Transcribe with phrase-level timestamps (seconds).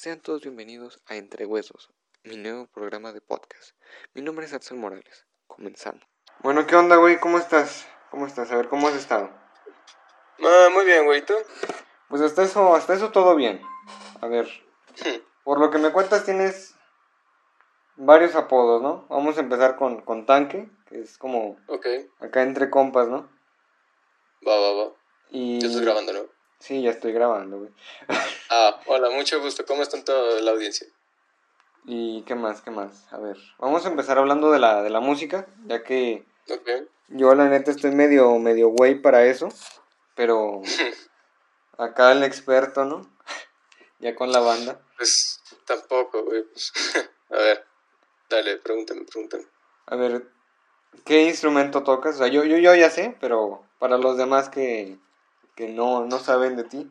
[0.00, 1.90] Sean todos bienvenidos a Entre Huesos,
[2.24, 3.72] mi nuevo programa de podcast.
[4.14, 5.26] Mi nombre es Axel Morales.
[5.46, 6.02] Comenzamos.
[6.38, 7.20] Bueno, ¿qué onda, güey?
[7.20, 7.86] ¿Cómo estás?
[8.10, 8.50] ¿Cómo estás?
[8.50, 9.28] A ver, ¿cómo has estado?
[10.42, 11.34] Ah, muy bien, güey, ¿tú?
[12.08, 13.60] Pues hasta eso, hasta eso todo bien.
[14.22, 14.48] A ver,
[15.44, 16.74] por lo que me cuentas tienes
[17.96, 19.06] varios apodos, ¿no?
[19.10, 21.86] Vamos a empezar con, con Tanque, que es como Ok,
[22.20, 23.30] acá entre compas, ¿no?
[24.48, 24.92] va, va, va.
[25.28, 25.60] Y...
[25.60, 26.39] Ya estás grabando, ¿no?
[26.60, 27.70] Sí, ya estoy grabando, güey.
[28.52, 29.64] Ah, hola, mucho gusto.
[29.64, 30.84] ¿Cómo está toda la audiencia?
[31.84, 32.60] ¿Y qué más?
[32.60, 33.06] ¿Qué más?
[33.12, 36.68] A ver, vamos a empezar hablando de la, de la música, ya que Ok.
[37.08, 39.48] yo la neta estoy medio, medio güey para eso,
[40.16, 40.62] pero
[41.78, 43.08] acá el experto, ¿no?
[44.00, 44.80] ya con la banda.
[44.96, 46.42] Pues tampoco, güey.
[46.42, 46.72] pues.
[47.30, 47.64] a ver,
[48.28, 49.44] dale, pregúntame, pregúntame.
[49.86, 50.28] A ver,
[51.04, 52.16] ¿qué instrumento tocas?
[52.16, 54.98] O sea, yo, yo, yo ya sé, pero para los demás que,
[55.60, 56.90] que no, no saben de ti.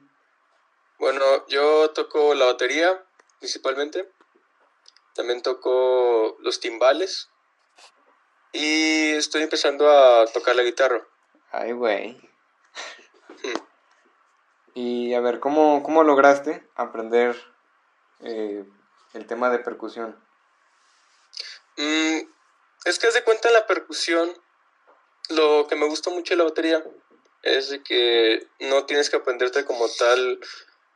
[0.99, 3.03] Bueno, yo toco la batería,
[3.39, 4.11] principalmente.
[5.15, 7.31] También toco los timbales.
[8.51, 11.03] Y estoy empezando a tocar la guitarra.
[11.51, 12.21] Ay, güey.
[14.75, 17.35] Y a ver, ¿cómo, cómo lograste aprender
[18.19, 18.63] eh,
[19.13, 20.15] el tema de percusión?
[21.75, 22.19] Mm,
[22.85, 24.31] es que haz de cuenta en la percusión,
[25.29, 26.83] lo que me gusta mucho de la batería
[27.43, 30.39] es de que no tienes que aprenderte como tal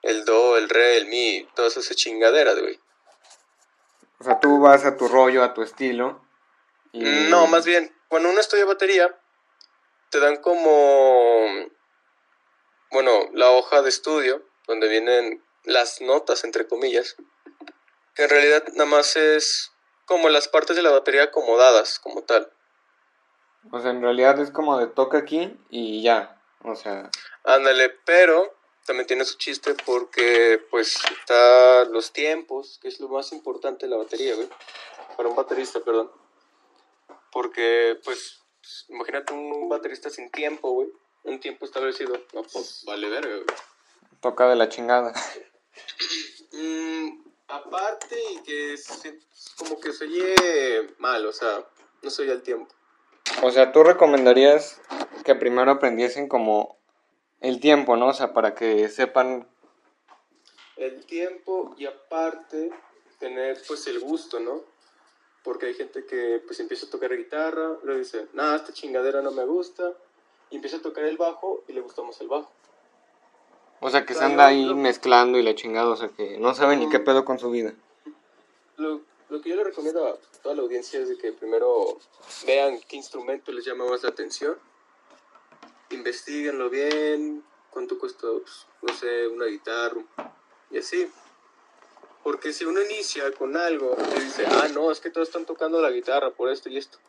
[0.01, 2.79] el do, el re, el mi, todas esas chingaderas, güey.
[4.19, 6.21] O sea, tú vas a tu rollo, a tu estilo.
[6.91, 7.03] Y...
[7.29, 9.17] No, más bien, cuando uno estudia batería,
[10.09, 11.47] te dan como,
[12.91, 17.15] bueno, la hoja de estudio, donde vienen las notas, entre comillas,
[18.13, 19.71] que en realidad nada más es
[20.05, 22.51] como las partes de la batería acomodadas, como tal.
[23.71, 26.39] O sea, en realidad es como de toca aquí y ya.
[26.63, 27.09] O sea,
[27.43, 28.53] Ándale, pero
[28.85, 33.89] también tiene su chiste porque pues está los tiempos, que es lo más importante de
[33.91, 34.49] la batería, güey.
[35.17, 36.11] Para un baterista, perdón.
[37.31, 38.41] Porque pues
[38.89, 40.89] imagínate un baterista sin tiempo, güey.
[41.23, 42.13] Un tiempo establecido.
[42.33, 43.45] No, pues vale verga, güey.
[44.21, 45.13] toca de la chingada.
[46.51, 49.19] Mm, aparte y que se-
[49.57, 50.35] como que se oye
[50.99, 51.65] mal, o sea,
[52.01, 52.73] no se oye al tiempo.
[53.41, 54.79] O sea, tú recomendarías
[55.23, 56.77] que primero aprendiesen como
[57.41, 58.07] el tiempo, ¿no?
[58.07, 59.47] O sea, para que sepan
[60.77, 62.71] el tiempo y aparte
[63.19, 64.61] tener pues el gusto, ¿no?
[65.43, 69.31] Porque hay gente que pues empieza a tocar guitarra, luego dice, nada, esta chingadera no
[69.31, 69.93] me gusta,
[70.49, 72.51] y empieza a tocar el bajo y le gusta más el bajo.
[73.79, 76.77] O sea, que se anda ahí mezclando y la chingada, o sea, que no sabe
[76.77, 77.73] ni qué pedo con su vida.
[78.77, 79.01] Lo,
[79.33, 81.97] lo que yo le recomiendo a toda la audiencia es que primero
[82.45, 84.55] vean qué instrumento les llama más la atención,
[85.89, 90.01] investiguenlo bien, cuánto cuesta, no sé, una guitarra,
[90.69, 91.11] y así.
[92.21, 95.81] Porque si uno inicia con algo y dice, ah, no, es que todos están tocando
[95.81, 96.99] la guitarra por esto y esto,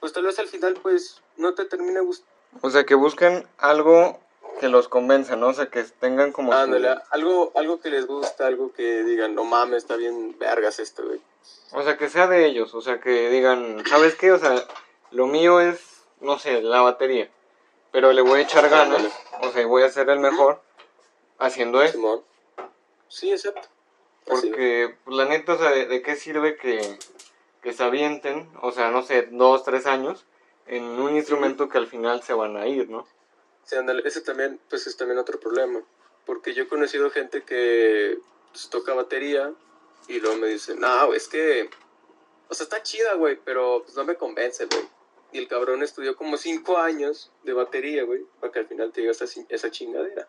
[0.00, 2.32] pues tal vez al final, pues, no te termine gustando.
[2.62, 4.18] O sea, que busquen algo
[4.58, 5.48] que los convenza, ¿no?
[5.48, 9.34] O sea, que tengan como su- Ándale, algo, algo que les gusta, algo que digan,
[9.34, 11.20] no mames, está bien vergas esto, güey.
[11.72, 14.32] O sea, que sea de ellos, o sea, que digan, ¿sabes qué?
[14.32, 14.64] O sea,
[15.10, 17.28] lo mío es, no sé, la batería,
[17.92, 19.10] pero le voy a echar ganas, Ándale.
[19.42, 20.60] o sea, y voy a ser el mejor
[21.38, 21.98] haciendo esto.
[21.98, 22.22] Simón.
[23.08, 23.68] Sí, exacto.
[24.30, 24.48] Así.
[24.48, 26.98] Porque, pues, la neta, o sea, ¿de, de qué sirve que,
[27.62, 30.24] que se avienten, o sea, no sé, dos, tres años
[30.66, 33.06] en un instrumento que al final se van a ir, ¿no?
[33.68, 35.82] Sí, ese también, pues es también otro problema.
[36.24, 38.18] Porque yo he conocido gente que
[38.50, 39.52] pues, toca batería
[40.08, 41.68] y luego me dicen, no, es que,
[42.48, 44.88] o sea, está chida, güey, pero pues no me convence, güey.
[45.32, 49.02] Y el cabrón estudió como cinco años de batería, güey, para que al final te
[49.02, 50.26] diga esa, esa chingadera.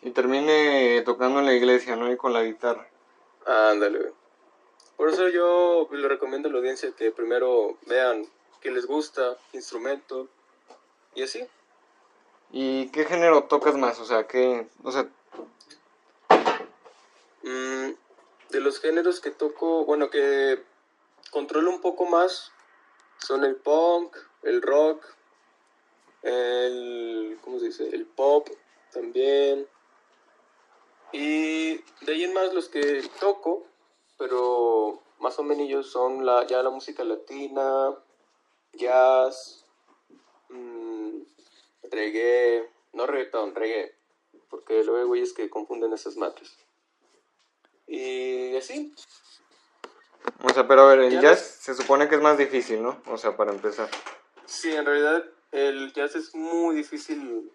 [0.00, 2.12] Y termine tocando en la iglesia, ¿no?
[2.12, 2.88] Y con la guitarra.
[3.44, 4.12] Ándale, güey.
[4.96, 8.24] Por eso yo le recomiendo a la audiencia que primero vean
[8.60, 10.28] qué les gusta, qué instrumento,
[11.16, 11.44] y así.
[12.52, 13.98] ¿Y qué género tocas más?
[13.98, 15.08] O sea, ¿qué, o sea,
[17.42, 17.94] Mm,
[18.50, 20.62] de los géneros que toco, bueno, que
[21.30, 22.52] controlo un poco más,
[23.18, 25.04] son el punk, el rock,
[26.22, 27.88] el, ¿cómo se dice?
[27.92, 28.48] El pop
[28.92, 29.66] también.
[31.12, 31.74] Y
[32.04, 33.66] de ahí en más los que toco,
[34.18, 37.96] pero más o menos son la, ya la música latina,
[38.74, 39.66] jazz,
[40.48, 40.81] mm,
[41.92, 43.94] reggae, no reggaeton, reggae,
[44.48, 46.56] porque luego hay güeyes que confunden esas madres.
[47.86, 48.94] Y así,
[50.42, 51.58] o sea, pero a ver, el jazz ves.
[51.60, 53.00] se supone que es más difícil, ¿no?
[53.06, 53.88] O sea, para empezar.
[54.46, 57.50] sí, en realidad el jazz es muy difícil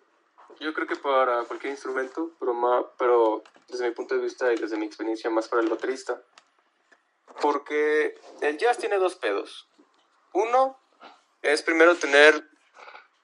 [0.60, 4.78] yo creo que para cualquier instrumento, pero, pero desde mi punto de vista y desde
[4.78, 6.22] mi experiencia más para el baterista.
[7.42, 9.68] Porque el jazz tiene dos pedos.
[10.33, 10.80] Uno
[11.42, 12.44] es primero tener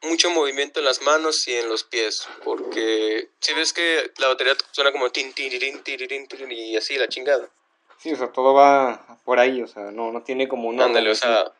[0.04, 4.56] mucho movimiento en las manos y en los pies, porque si ves que la batería
[4.72, 7.50] suena como tin, tin, tin, tin, tin, y así la chingada.
[7.98, 10.86] Sí, o sea, todo va por ahí, o sea, no, no tiene como una...
[10.86, 11.54] Ándale, o sea,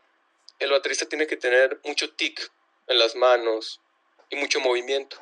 [0.60, 2.52] el baterista tiene que tener mucho tic
[2.88, 3.80] en las manos
[4.30, 5.18] y mucho movimiento.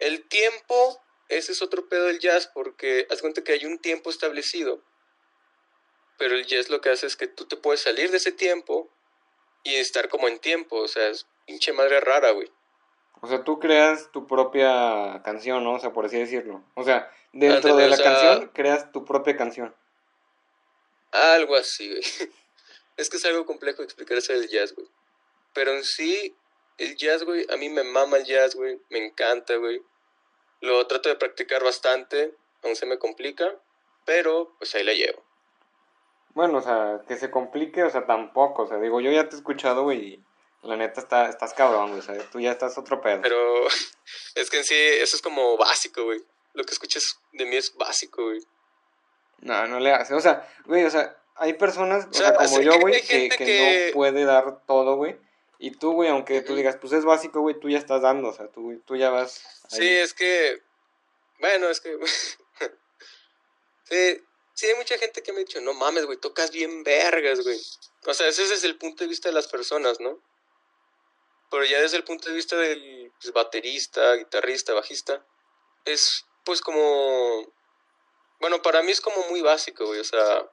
[0.00, 4.10] El tiempo, ese es otro pedo del jazz, porque haz cuenta que hay un tiempo
[4.10, 4.82] establecido,
[6.18, 8.90] pero el jazz lo que hace es que tú te puedes salir de ese tiempo
[9.62, 12.48] y estar como en tiempo, o sea, es pinche madre rara, güey.
[13.22, 15.74] O sea, tú creas tu propia canción, ¿no?
[15.74, 16.62] O sea, por así decirlo.
[16.74, 19.74] O sea, dentro de la canción creas tu propia canción.
[21.10, 22.02] Algo así, güey.
[22.96, 24.86] Es que es algo complejo explicarse el jazz, güey.
[25.54, 26.36] Pero en sí,
[26.76, 28.78] el jazz, güey, a mí me mama el jazz, güey.
[28.90, 29.82] Me encanta, güey.
[30.60, 33.56] Lo trato de practicar bastante, aún se me complica,
[34.04, 35.24] pero pues ahí la llevo.
[36.34, 38.64] Bueno, o sea, que se complique, o sea, tampoco.
[38.64, 40.22] O sea, digo, yo ya te he escuchado, güey,
[40.62, 42.00] la neta está, estás cabrón, güey.
[42.00, 43.20] O sea, tú ya estás otro pedo.
[43.22, 43.66] Pero
[44.34, 46.20] es que en sí, eso es como básico, güey.
[46.52, 48.40] Lo que escuchas de mí es básico, güey.
[49.38, 50.14] No, no le hace.
[50.14, 53.94] O sea, güey, o sea, hay personas, o sea, como yo, güey, que, que, no
[53.94, 55.16] puede dar todo, güey.
[55.58, 58.32] Y tú, güey, aunque tú digas, pues es básico, güey, tú ya estás dando, o
[58.32, 59.42] sea, tú, tú ya vas.
[59.68, 60.62] Sí, es que.
[61.38, 61.98] Bueno, es que.
[63.84, 64.24] sí,
[64.54, 67.60] sí, hay mucha gente que me ha dicho, no mames, güey, tocas bien vergas, güey.
[68.06, 70.18] O sea, ese es el punto de vista de las personas, ¿no?
[71.50, 75.24] Pero ya desde el punto de vista del pues, baterista, guitarrista, bajista,
[75.84, 77.52] es pues como
[78.40, 80.00] bueno, para mí es como muy básico, güey.
[80.00, 80.50] O sea,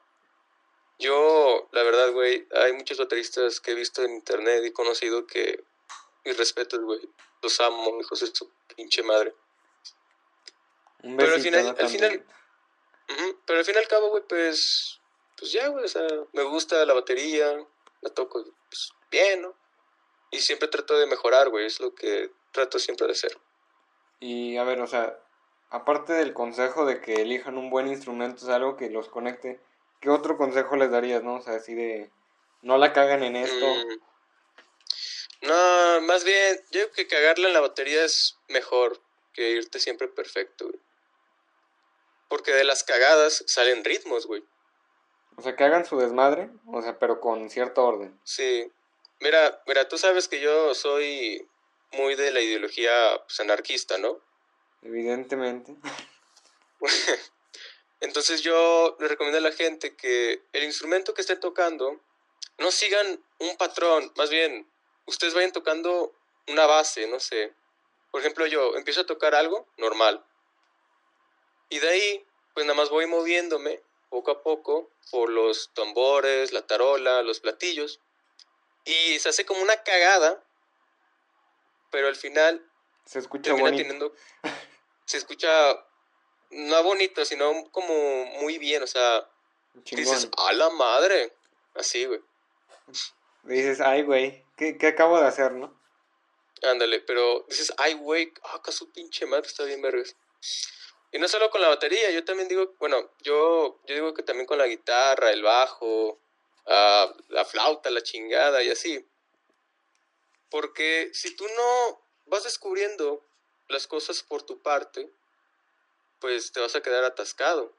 [0.99, 5.63] yo, la verdad, güey, hay muchos bateristas que he visto en internet y conocido que
[6.25, 6.99] mis respetos, güey.
[7.41, 9.33] Los amo, hijos de su pinche madre.
[11.01, 12.25] pero al final, al final,
[13.45, 14.99] pero al fin y al cabo, güey, pues,
[15.38, 17.65] pues ya, güey, o sea, me gusta la batería,
[18.01, 19.55] la toco pues, bien, ¿no?
[20.31, 23.38] Y siempre trato de mejorar, güey, es lo que trato siempre de hacer.
[24.19, 25.18] Y a ver, o sea,
[25.69, 29.59] aparte del consejo de que elijan un buen instrumento, es algo que los conecte,
[30.01, 31.35] ¿qué otro consejo les darías, no?
[31.35, 32.09] O sea, así de,
[32.62, 33.65] no la cagan en esto.
[33.65, 34.07] Mm.
[35.41, 39.00] No, más bien, yo creo que cagarla en la batería es mejor
[39.33, 40.80] que irte siempre perfecto, güey.
[42.27, 44.44] Porque de las cagadas salen ritmos, güey.
[45.38, 48.19] O sea, que hagan su desmadre, o sea, pero con cierto orden.
[48.23, 48.71] Sí.
[49.19, 51.47] Mira, mira, tú sabes que yo soy
[51.93, 52.91] muy de la ideología
[53.25, 54.21] pues, anarquista, ¿no?
[54.83, 55.75] Evidentemente.
[57.99, 61.99] Entonces yo le recomiendo a la gente que el instrumento que estén tocando
[62.59, 64.67] no sigan un patrón, más bien
[65.05, 66.13] ustedes vayan tocando
[66.47, 67.53] una base, no sé.
[68.11, 70.23] Por ejemplo, yo empiezo a tocar algo normal.
[71.69, 76.65] Y de ahí, pues nada más voy moviéndome poco a poco por los tambores, la
[76.65, 77.99] tarola, los platillos.
[78.87, 80.41] Y se hace como una cagada,
[81.91, 82.65] pero al final
[83.05, 84.13] se escucha bonito.
[85.05, 85.49] se escucha
[86.51, 89.29] no bonito, sino como muy bien, o sea,
[89.73, 91.33] dices, a la madre,
[91.75, 92.21] así, güey.
[93.43, 95.77] Dices, ay, güey, ¿qué, acabo de hacer, no?
[96.63, 100.15] Ándale, pero dices, ay, güey, acá su pinche madre está bien vergas.
[101.11, 104.45] Y no solo con la batería, yo también digo, bueno, yo, yo digo que también
[104.45, 106.19] con la guitarra, el bajo,
[106.68, 109.06] ah, la flauta, la chingada y así.
[110.50, 113.26] Porque si tú no vas descubriendo
[113.68, 115.09] las cosas por tu parte,
[116.19, 117.74] pues te vas a quedar atascado.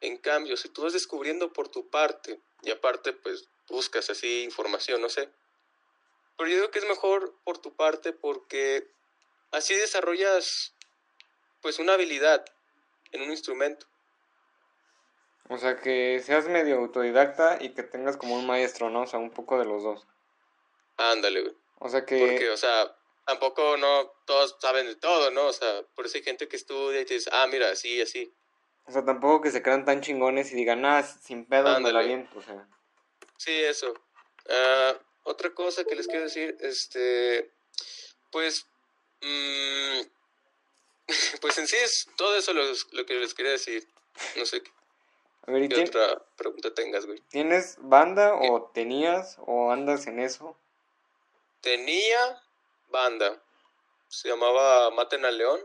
[0.00, 5.00] En cambio, si tú vas descubriendo por tu parte y aparte pues buscas así información,
[5.00, 5.28] no sé.
[6.36, 8.88] Pero yo digo que es mejor por tu parte porque
[9.50, 10.74] así desarrollas
[11.60, 12.44] pues una habilidad
[13.12, 13.86] en un instrumento.
[15.50, 19.02] O sea, que seas medio autodidacta y que tengas como un maestro, ¿no?
[19.02, 20.06] O sea, un poco de los dos.
[20.98, 21.54] Ándale, güey.
[21.78, 22.18] O sea que...
[22.18, 22.94] Porque, o sea,
[23.26, 25.46] tampoco no todos saben de todo, ¿no?
[25.46, 28.32] O sea, por eso hay gente que estudia y te dice, ah, mira, así, así.
[28.86, 32.00] O sea, tampoco que se crean tan chingones y digan, ah, sin pedo me la
[32.34, 32.68] o sea.
[33.38, 33.92] Sí, eso.
[33.92, 37.50] Uh, otra cosa que les quiero decir, este,
[38.30, 38.66] pues,
[39.22, 40.00] mmm,
[41.40, 42.62] pues en sí es todo eso lo,
[42.92, 43.86] lo que les quería decir.
[44.36, 44.62] No sé
[45.48, 47.22] A ver, qué otra pregunta tengas, güey.
[47.30, 50.58] ¿Tienes banda o tenías o andas en eso?
[51.62, 52.42] Tenía,
[52.90, 53.42] banda.
[54.08, 55.58] Se llamaba Maten al León.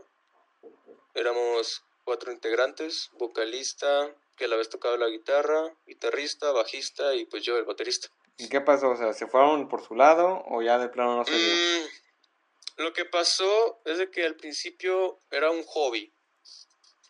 [1.12, 7.42] Éramos cuatro integrantes, vocalista, que a la vez tocaba la guitarra, guitarrista, bajista y pues
[7.42, 8.08] yo, el baterista.
[8.38, 8.88] ¿Y qué pasó?
[8.88, 12.94] O sea, ¿se fueron por su lado o ya de plano no se mm, Lo
[12.94, 16.10] que pasó es de que al principio era un hobby.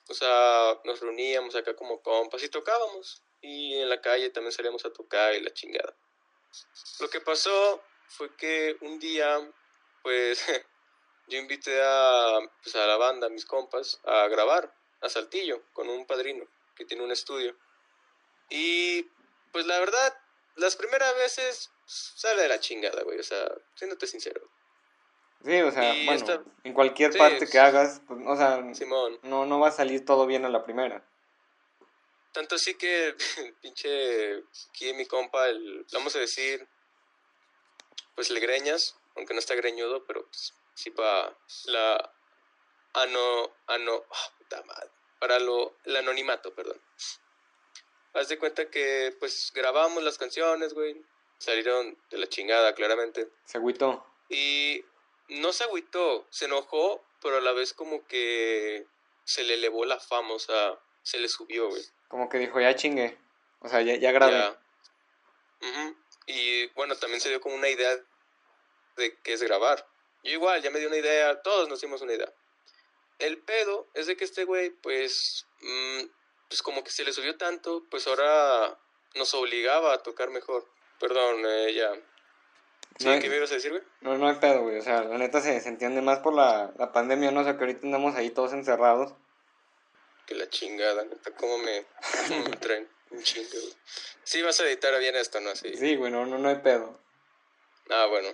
[0.08, 3.23] O sea, nos reuníamos acá como compas y tocábamos.
[3.40, 5.94] Y en la calle también salíamos a tocar y la chingada.
[7.00, 9.52] Lo que pasó fue que un día,
[10.02, 10.44] pues,
[11.28, 15.88] yo invité a, pues, a la banda, a mis compas, a grabar a Saltillo con
[15.88, 17.56] un padrino que tiene un estudio.
[18.49, 19.02] Y
[19.52, 20.18] pues la verdad,
[20.56, 23.18] las primeras veces sale de la chingada, güey.
[23.18, 24.40] O sea, siéndote sincero.
[25.44, 28.64] Sí, o sea, bueno, en cualquier parte que hagas, pues, o sea,
[29.22, 31.06] No, no va a salir todo bien a la primera.
[32.32, 33.14] Tanto así que,
[33.62, 34.38] pinche,
[34.70, 36.66] aquí mi compa, el, vamos a decir,
[38.14, 41.36] pues le greñas, aunque no está greñudo, pero pues, sí para
[41.66, 42.12] la
[42.94, 46.80] ano, ano, ah, puta madre, para lo, el anonimato, perdón.
[48.14, 51.04] Haz de cuenta que, pues, grabamos las canciones, güey,
[51.36, 53.28] salieron de la chingada, claramente.
[53.44, 54.06] Se agüitó.
[54.30, 54.84] Y
[55.28, 58.86] no se agüitó, se enojó, pero a la vez como que
[59.24, 61.82] se le elevó la fama, o sea, se le subió, güey.
[62.08, 63.18] Como que dijo, ya chingue,
[63.60, 64.56] o sea, ya, ya grabé.
[66.26, 67.98] Y bueno, también se dio como una idea
[68.96, 69.86] de qué es grabar.
[70.22, 72.32] Yo igual, ya me dio una idea, todos nos dimos una idea.
[73.18, 76.02] El pedo es de que este güey, pues, mm,
[76.48, 78.78] pues como que se le subió tanto, pues ahora
[79.14, 80.66] nos obligaba a tocar mejor.
[80.98, 81.92] Perdón, eh, ya,
[82.98, 83.08] ¿Sí?
[83.20, 83.82] ¿Qué me ibas a decir, güey?
[84.02, 84.78] No, no hay pedo, güey.
[84.78, 87.40] O sea, la neta se, se entiende más por la, la pandemia, ¿no?
[87.40, 89.14] O sea, que ahorita andamos ahí todos encerrados.
[90.26, 91.84] Que la chingada, neta, cómo me,
[92.48, 93.74] me traen un chingo, güey.
[94.22, 95.54] Sí, vas a editar bien esto, ¿no?
[95.54, 96.98] Sí, sí güey, no, no, hay pedo.
[97.90, 98.28] Ah, bueno.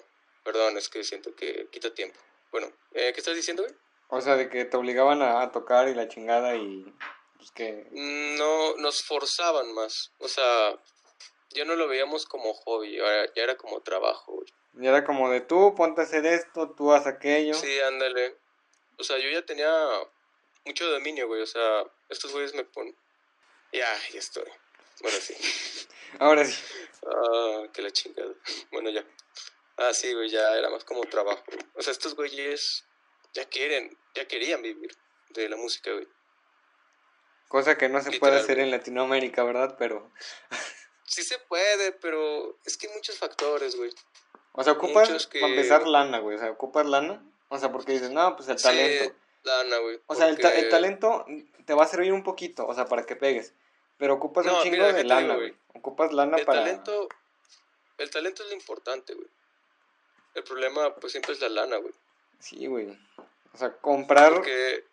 [0.44, 2.18] Perdón, es que siento que quita tiempo.
[2.52, 3.74] Bueno, eh, ¿qué estás diciendo, güey?
[4.08, 6.92] O sea, de que te obligaban a, a tocar y la chingada y...
[7.36, 7.86] Pues que...
[7.92, 10.12] No, nos forzaban más.
[10.18, 10.76] O sea,
[11.50, 14.46] ya no lo veíamos como hobby, ya era como trabajo, güey.
[14.74, 17.54] Ya era como de tú, ponte a hacer esto, tú haz aquello.
[17.54, 18.36] Sí, ándale.
[18.98, 19.70] O sea, yo ya tenía
[20.64, 21.42] mucho dominio, güey.
[21.42, 22.96] O sea, estos güeyes me ponen.
[23.72, 24.50] Ya, ya estoy.
[25.00, 25.34] Bueno, sí.
[26.18, 26.62] Ahora sí.
[27.06, 28.32] Ah, que la chingada.
[28.70, 29.04] Bueno, ya.
[29.76, 31.42] Ah, sí, güey, ya era más como trabajo.
[31.74, 32.84] O sea, estos güeyes
[33.32, 34.94] ya quieren, ya querían vivir
[35.30, 36.06] de la música, güey.
[37.48, 39.74] Cosa que no se puede hacer en Latinoamérica, ¿verdad?
[39.78, 40.12] Pero
[41.10, 43.90] sí se puede, pero es que hay muchos factores, güey.
[44.52, 46.36] O sea, ocupas para empezar lana, güey.
[46.36, 47.22] O sea, ocupas lana.
[47.48, 49.14] O sea, porque dices, no, pues el talento.
[49.42, 50.00] lana, güey.
[50.06, 51.26] O sea, el, el, talento
[51.66, 53.52] te va a servir un poquito, o sea, para que pegues.
[53.98, 55.54] Pero ocupas un chingo de lana, güey.
[55.74, 56.60] Ocupas lana el para.
[56.60, 57.08] Talento,
[57.98, 59.28] el talento es lo importante, güey.
[60.34, 61.92] El problema, pues siempre es la lana, güey.
[62.38, 62.96] Sí, güey.
[63.52, 64.32] O sea, comprar.
[64.32, 64.84] Porque...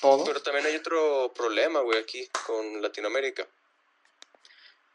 [0.00, 0.24] Todo.
[0.24, 3.48] Pero también hay otro problema, güey, aquí con Latinoamérica.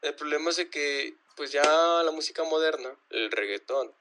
[0.04, 3.96] El problema es de que, pues ya la música moderna, el reggaetón,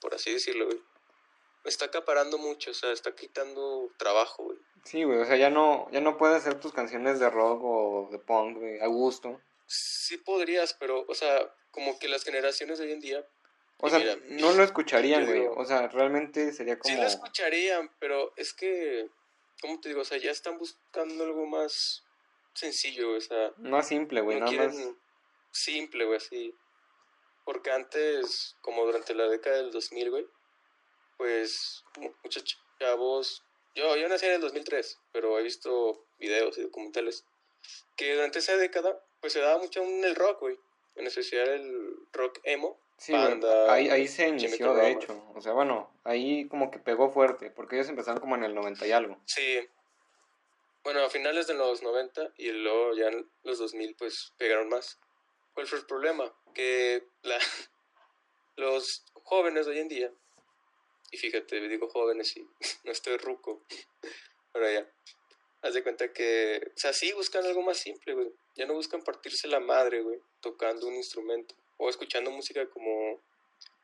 [0.00, 0.80] por así decirlo, güey,
[1.64, 4.58] está acaparando mucho, o sea, está quitando trabajo, güey.
[4.84, 8.08] Sí, güey, o sea, ya no, ya no puedes hacer tus canciones de rock o
[8.12, 9.40] de punk, güey, a gusto.
[9.66, 13.26] Sí podrías, pero, o sea, como que las generaciones de hoy en día...
[13.80, 16.94] O sea, no lo escucharían, güey, o sea, realmente sería como...
[16.94, 19.08] Sí lo escucharían, pero es que,
[19.60, 20.02] ¿cómo te digo?
[20.02, 22.04] O sea, ya están buscando algo más
[22.54, 23.52] sencillo, o sea...
[23.58, 24.76] Más simple, güey, nada más
[25.50, 26.54] simple, güey, así.
[27.44, 30.26] Porque antes, como durante la década del 2000, güey,
[31.16, 31.84] pues
[32.22, 32.44] muchos
[32.78, 33.42] chavos,
[33.74, 37.24] yo, yo nací en el 2003, pero he visto videos y documentales,
[37.96, 40.58] que durante esa década, pues se daba mucho en el rock, güey,
[40.96, 42.80] en especial el rock emo.
[42.98, 45.22] Sí, ahí, ahí se inició, de hecho.
[45.34, 48.86] O sea, bueno, ahí como que pegó fuerte, porque ellos empezaron como en el 90
[48.86, 49.20] y algo.
[49.24, 49.68] Sí.
[50.82, 54.98] Bueno, a finales de los 90 y luego ya en los 2000 pues pegaron más.
[55.58, 56.32] ¿Cuál fue el problema?
[56.54, 57.02] Que
[58.56, 60.12] los jóvenes de hoy en día,
[61.10, 62.48] y fíjate, digo jóvenes y
[62.84, 63.64] no estoy ruco,
[64.52, 64.88] pero ya,
[65.62, 68.30] haz de cuenta que, o sea, sí buscan algo más simple, güey.
[68.54, 73.20] Ya no buscan partirse la madre, güey, tocando un instrumento o escuchando música como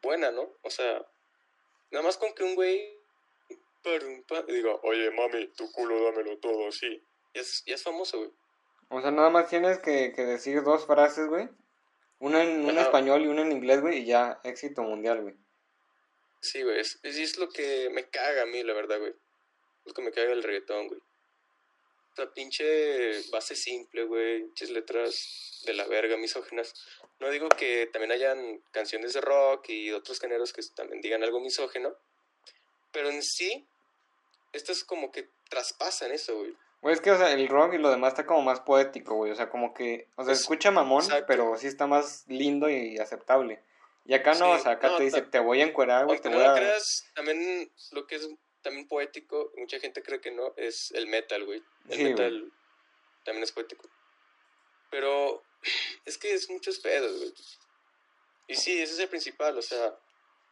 [0.00, 0.56] buena, ¿no?
[0.62, 1.04] O sea,
[1.90, 3.00] nada más con que un güey
[4.46, 7.02] diga, oye, mami, tu culo dámelo todo, sí.
[7.34, 8.30] Ya es, ya es famoso, güey.
[8.90, 11.48] O sea, nada más tienes que, que decir dos frases, güey,
[12.24, 15.34] una en, español y una en inglés, güey, y ya éxito mundial, güey.
[16.40, 19.10] Sí, güey, es, es, lo que me caga a mí, la verdad, güey.
[19.10, 21.00] Es lo que me caga el reggaetón, güey.
[21.00, 26.72] O sea, pinche base simple, güey, pinches letras de la verga, misógenas.
[27.20, 31.40] No digo que también hayan canciones de rock y otros géneros que también digan algo
[31.40, 31.94] misógeno,
[32.90, 33.66] pero en sí,
[34.54, 36.56] estas como que traspasan eso, güey.
[36.84, 39.32] Güey, es que, o sea, el rock y lo demás está como más poético, güey.
[39.32, 43.62] O sea, como que, o sea, escucha mamón, pero sí está más lindo y aceptable.
[44.04, 46.42] Y acá no, o sea, acá te dice, te voy a encuerar, güey, te voy
[46.42, 46.52] a...
[46.52, 48.28] creas, también lo que es
[48.60, 51.62] también poético, mucha gente cree que no, es el metal, güey.
[51.88, 52.52] El metal
[53.24, 53.88] también es poético.
[54.90, 55.42] Pero
[56.04, 57.32] es que es muchos pedos, güey.
[58.46, 59.98] Y sí, ese es el principal, o sea,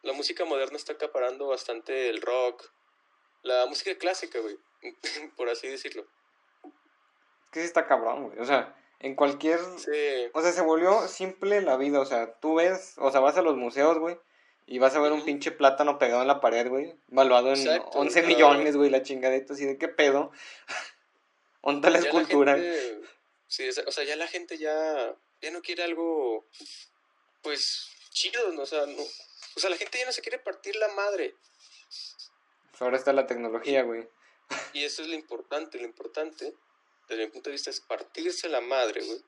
[0.01, 2.71] la música moderna está acaparando bastante el rock,
[3.43, 4.57] la música clásica, güey,
[5.37, 6.07] por así decirlo.
[7.53, 9.59] Que sí está cabrón, güey, o sea, en cualquier...
[9.77, 10.29] Sí.
[10.33, 13.41] O sea, se volvió simple la vida, o sea, tú ves, o sea, vas a
[13.41, 14.17] los museos, güey,
[14.65, 18.23] y vas a ver un pinche plátano pegado en la pared, güey, valuado en 11
[18.23, 20.31] millones, güey, la chingadita, así de qué pedo.
[21.63, 22.57] ¿Dónde la escultura?
[23.47, 26.45] sí, o sea, ya la gente ya, ya no quiere algo,
[27.41, 28.63] pues, chido, ¿no?
[28.63, 29.03] O sea, no,
[29.55, 31.35] o sea, la gente ya no se quiere partir la madre.
[32.79, 34.07] Ahora está la tecnología, güey.
[34.73, 36.53] Y eso es lo importante, lo importante,
[37.07, 39.21] desde mi punto de vista, es partirse la madre, güey,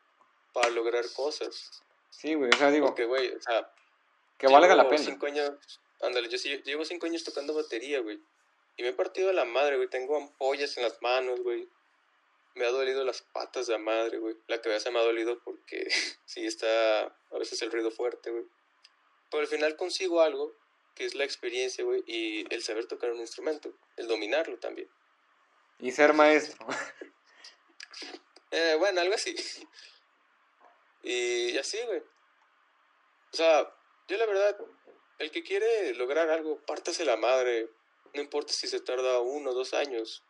[0.54, 1.84] para lograr cosas.
[2.10, 2.88] Sí, güey, o sea, digo...
[2.88, 3.72] Porque, güey, o sea...
[4.38, 5.04] Que valga la pena.
[5.04, 5.52] Cinco años,
[6.02, 8.20] ándale, yo, yo llevo cinco años tocando batería, güey.
[8.78, 9.90] Y me he partido la madre, güey.
[9.90, 11.70] Tengo ampollas en las manos, güey.
[12.56, 14.36] Me ha dolido las patas de la madre, güey.
[14.48, 15.88] La cabeza me ha dolido porque
[16.26, 18.46] sí está a veces el ruido fuerte, güey.
[19.30, 20.54] Pero al final consigo algo
[20.96, 24.90] que es la experiencia, güey, y el saber tocar un instrumento, el dominarlo también.
[25.80, 26.66] Y ser maestro.
[28.56, 29.36] eh, bueno, algo así.
[31.08, 32.00] Y así, güey.
[32.00, 33.72] O sea,
[34.08, 34.58] yo la verdad,
[35.20, 37.70] el que quiere lograr algo, pártase la madre.
[38.16, 40.24] No importa si se tarda uno o dos años.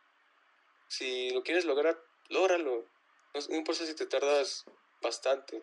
[0.86, 2.84] Si lo quieres lograr, lógralo.
[3.32, 4.66] No, no importa si te tardas
[5.00, 5.62] bastante.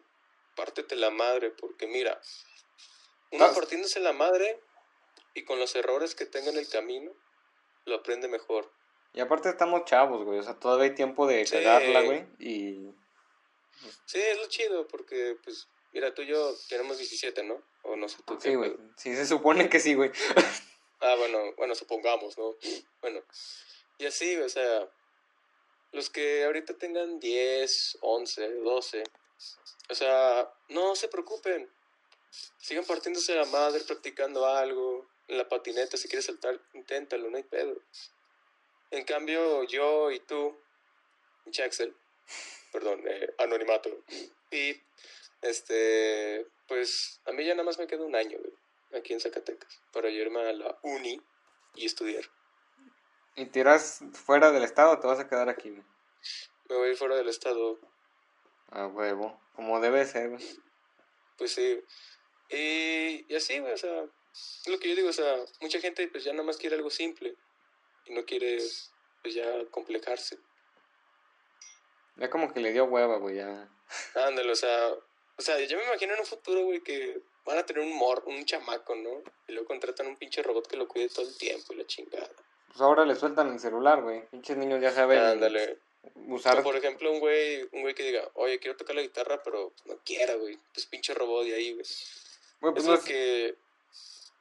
[0.56, 2.20] Pártete la madre, porque mira,
[3.32, 4.60] uno partiéndose la madre
[5.36, 7.12] y con los errores que tenga en el camino,
[7.86, 8.72] lo aprende mejor.
[9.14, 12.92] Y aparte estamos chavos, güey, o sea, todavía hay tiempo de cagarla, güey, y...
[14.06, 17.62] Sí, es lo chido, porque, pues, mira, tú y yo tenemos 17, ¿no?
[17.84, 18.38] O no sé tú.
[18.40, 20.12] Sí, güey, sí, se supone que sí, güey.
[21.02, 22.56] ah, bueno, bueno, supongamos, ¿no?
[23.02, 23.22] Bueno,
[23.98, 24.90] y así, o sea,
[25.92, 29.04] los que ahorita tengan 10, 11, 12,
[29.90, 31.70] o sea, no se preocupen,
[32.58, 35.08] Sigan partiéndose la madre practicando algo.
[35.28, 37.78] En la patineta, si quieres saltar, inténtalo, no hay pedo.
[38.94, 40.56] En cambio, yo y tú,
[41.52, 41.96] Jaxel,
[42.72, 43.90] perdón, eh, anonimato,
[44.52, 44.80] y
[45.42, 48.38] este, pues a mí ya nada más me queda un año,
[48.96, 51.20] aquí en Zacatecas, para irme a la uni
[51.74, 52.24] y estudiar.
[53.36, 56.92] ¿Y te irás fuera del estado o te vas a quedar aquí, Me voy a
[56.92, 57.80] ir fuera del estado.
[58.70, 60.38] A huevo, como debe ser,
[61.40, 61.84] Pues sí,
[62.50, 64.04] y, así, güey, o sea,
[64.34, 66.92] es lo que yo digo, o sea, mucha gente pues ya nada más quiere algo
[66.92, 67.36] simple
[68.06, 68.58] y no quiere
[69.22, 70.38] pues ya complejarse.
[72.18, 73.70] Ya como que le dio hueva, güey, ya.
[74.16, 74.94] Ándale, o sea,
[75.38, 78.24] o sea, yo me imagino en un futuro, güey, que van a tener un mor,
[78.28, 79.24] un chamaco, ¿no?
[79.48, 82.30] Y luego contratan un pinche robot que lo cuide todo el tiempo y la chingada.
[82.68, 84.28] Pues ahora le sueltan el celular, güey.
[84.30, 85.20] Pinches niños ya saben.
[85.20, 85.80] Ándale.
[86.28, 86.62] Usar...
[86.64, 89.98] por ejemplo, un güey, un güey que diga, oye, quiero tocar la guitarra, pero no
[90.04, 90.58] quiera, güey.
[90.74, 91.86] Pues pinche robot de ahí, güey.
[92.60, 93.56] Pues es que...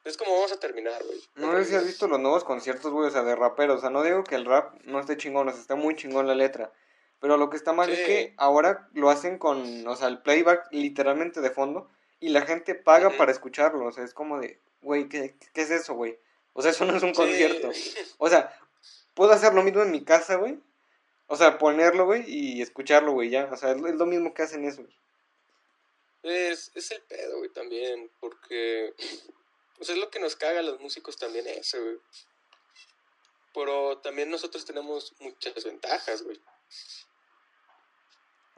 [0.04, 1.20] Es como vamos a terminar, güey.
[1.36, 3.78] No sé si has visto los nuevos conciertos, güey, o sea, de raperos.
[3.78, 6.26] O sea, no digo que el rap no esté chingón, o sea, está muy chingón
[6.26, 6.72] la letra.
[7.20, 10.66] Pero lo que está mal es que ahora lo hacen con, o sea, el playback
[10.72, 11.88] literalmente de fondo
[12.18, 13.86] y la gente paga para escucharlo.
[13.86, 16.18] O sea, es como de, güey, ¿qué, ¿qué, es eso, güey?
[16.52, 17.70] O sea, eso no es un concierto.
[18.18, 18.52] O sea,
[19.14, 20.58] puedo hacer lo mismo en mi casa, güey.
[21.28, 23.48] O sea, ponerlo, güey, y escucharlo, güey, ya.
[23.52, 24.84] O sea, es lo mismo que hacen eso.
[26.24, 28.94] Es, es el pedo, güey, también, porque
[29.76, 31.98] pues es lo que nos caga a los músicos también eso, güey.
[33.54, 36.40] Pero también nosotros tenemos muchas ventajas, güey.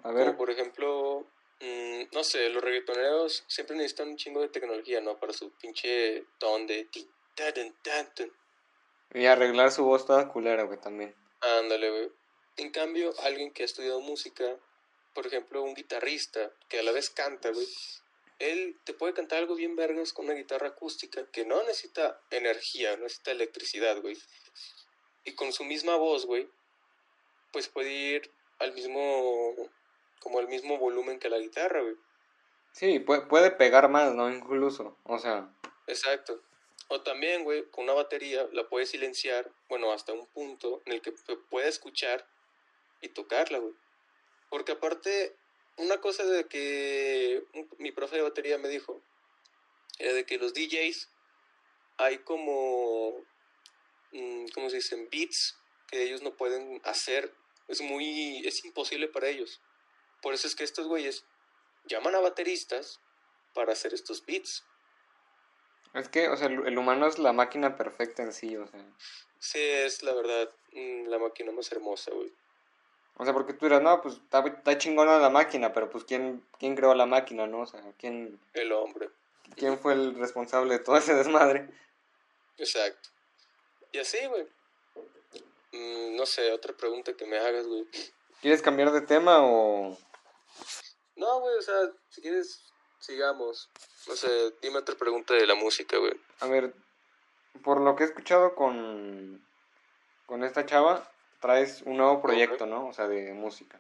[0.03, 0.27] A ver.
[0.27, 1.27] Como por ejemplo,
[1.61, 5.19] mm, no sé, los reggaetoneros siempre necesitan un chingo de tecnología, ¿no?
[5.19, 6.89] Para su pinche ton de...
[9.13, 11.15] Y arreglar su voz toda culera, güey, también.
[11.41, 12.13] Ándale, güey.
[12.57, 14.57] En cambio, alguien que ha estudiado música
[15.15, 17.67] por ejemplo, un guitarrista que a la vez canta, güey,
[18.39, 22.97] él te puede cantar algo bien vergas con una guitarra acústica que no necesita energía,
[22.97, 24.17] no necesita electricidad, güey.
[25.25, 26.49] Y con su misma voz, güey,
[27.53, 29.55] pues puede ir al mismo,
[30.21, 31.97] como al mismo volumen que la guitarra, güey.
[32.73, 34.31] Sí, puede, puede pegar más, ¿no?
[34.31, 35.49] Incluso, o sea.
[35.87, 36.43] Exacto.
[36.89, 41.03] O también, güey, con una batería la puedes silenciar, bueno, hasta un punto en el
[41.03, 41.13] que
[41.49, 42.27] puede escuchar
[43.01, 43.75] y tocarla, güey.
[44.51, 45.37] Porque aparte,
[45.77, 47.45] una cosa de que
[47.79, 49.03] mi profe de batería me dijo,
[49.99, 51.09] era de que los DJs
[51.99, 53.25] hay como,
[54.13, 55.09] mm, ¿cómo se dicen?
[55.11, 55.57] Beats
[55.89, 57.33] que ellos no pueden hacer.
[57.69, 59.61] Es muy, es imposible para ellos.
[60.23, 61.25] Por eso es que estos güeyes
[61.87, 63.01] llaman a bateristas
[63.53, 64.65] para hacer estos beats.
[65.95, 68.85] Es que, o sea, el humano es la máquina perfecta en sí, o sea.
[69.39, 72.33] Sí, es la verdad, mm, la máquina más hermosa, güey.
[73.17, 76.45] O sea, porque tú dirás, no, pues está, está, chingona la máquina, pero pues ¿quién,
[76.59, 77.61] ¿quién creó la máquina, no?
[77.61, 78.41] O sea, ¿quién...
[78.55, 79.09] El hombre.
[79.57, 81.69] ¿Quién fue el responsable de todo ese desmadre?
[82.59, 83.11] Exacto.
[83.93, 84.47] Y así, güey.
[85.73, 87.87] Mm, no sé, otra pregunta que me hagas, güey.
[88.41, 89.97] ¿Quieres cambiar de tema o...?
[91.17, 91.77] No, güey, o sea,
[92.09, 92.65] si quieres,
[92.99, 93.71] sigamos.
[94.09, 94.29] No sé,
[94.61, 96.21] dime otra pregunta de la música, güey.
[96.41, 96.75] A ver,
[97.63, 99.47] por lo que he escuchado con,
[100.27, 101.09] con esta chava,
[101.45, 102.89] traes un nuevo proyecto, ¿no?
[102.89, 103.79] O sea, de música.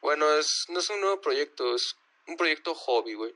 [0.00, 1.96] Bueno, es, no es un nuevo proyecto, es
[2.28, 3.34] un proyecto hobby, güey.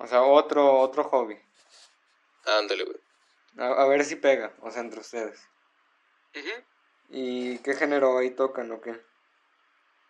[0.00, 1.40] O sea, otro, otro hobby.
[2.44, 2.98] Ándale, güey.
[3.58, 5.40] A, ver si pega, o sea, entre ustedes.
[7.10, 9.00] ¿Y qué género ahí tocan o qué?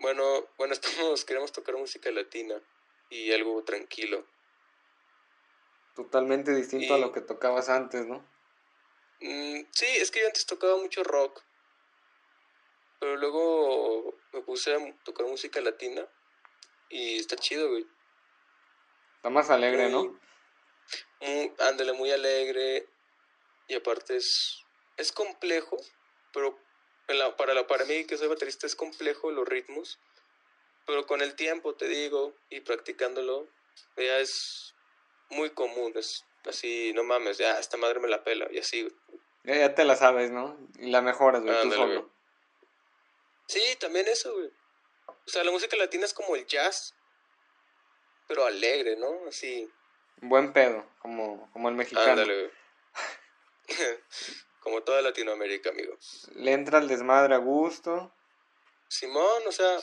[0.00, 0.24] Bueno,
[0.56, 2.54] bueno, estamos, queremos tocar música latina
[3.10, 4.24] y algo tranquilo.
[5.94, 8.26] Totalmente distinto a lo que tocabas antes, ¿no?
[9.20, 11.42] Mm, sí, es que yo antes tocaba mucho rock.
[13.02, 16.06] Pero luego me puse a tocar música latina
[16.88, 17.84] y está chido, güey.
[19.16, 20.16] Está más alegre, ¿no?
[21.58, 22.86] ándale, muy alegre.
[23.66, 24.64] Y aparte es,
[24.96, 25.76] es complejo,
[26.32, 26.56] pero
[27.36, 29.98] para, la, para mí que soy baterista es complejo los ritmos.
[30.86, 33.48] Pero con el tiempo, te digo, y practicándolo,
[33.96, 34.76] ya es
[35.28, 35.90] muy común.
[35.96, 39.58] Es así, no mames, ya esta madre me la pela, y así, güey.
[39.58, 40.56] Ya, te la sabes, ¿no?
[40.78, 42.12] Y la mejoras, güey, tú solo.
[43.46, 44.50] Sí, también eso, güey.
[45.06, 46.94] O sea, la música latina es como el jazz,
[48.26, 49.28] pero alegre, ¿no?
[49.28, 49.70] Así.
[50.16, 52.12] Buen pedo, como, como el mexicano.
[52.12, 52.52] Ándale, güey.
[54.60, 55.96] como toda Latinoamérica, amigo.
[56.34, 58.14] Le entra el desmadre a gusto.
[58.88, 59.78] Simón, o sea,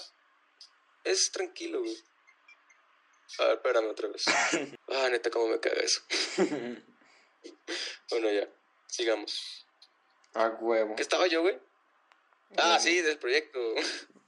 [1.03, 1.97] es tranquilo, güey.
[3.39, 4.25] A ver, espérame otra vez.
[4.87, 6.01] ah, neta, cómo me caga eso.
[8.09, 8.49] bueno, ya.
[8.87, 9.67] Sigamos.
[10.33, 10.95] A huevo.
[10.95, 11.59] ¿Qué estaba yo, güey?
[12.57, 13.59] Ah, sí, del proyecto.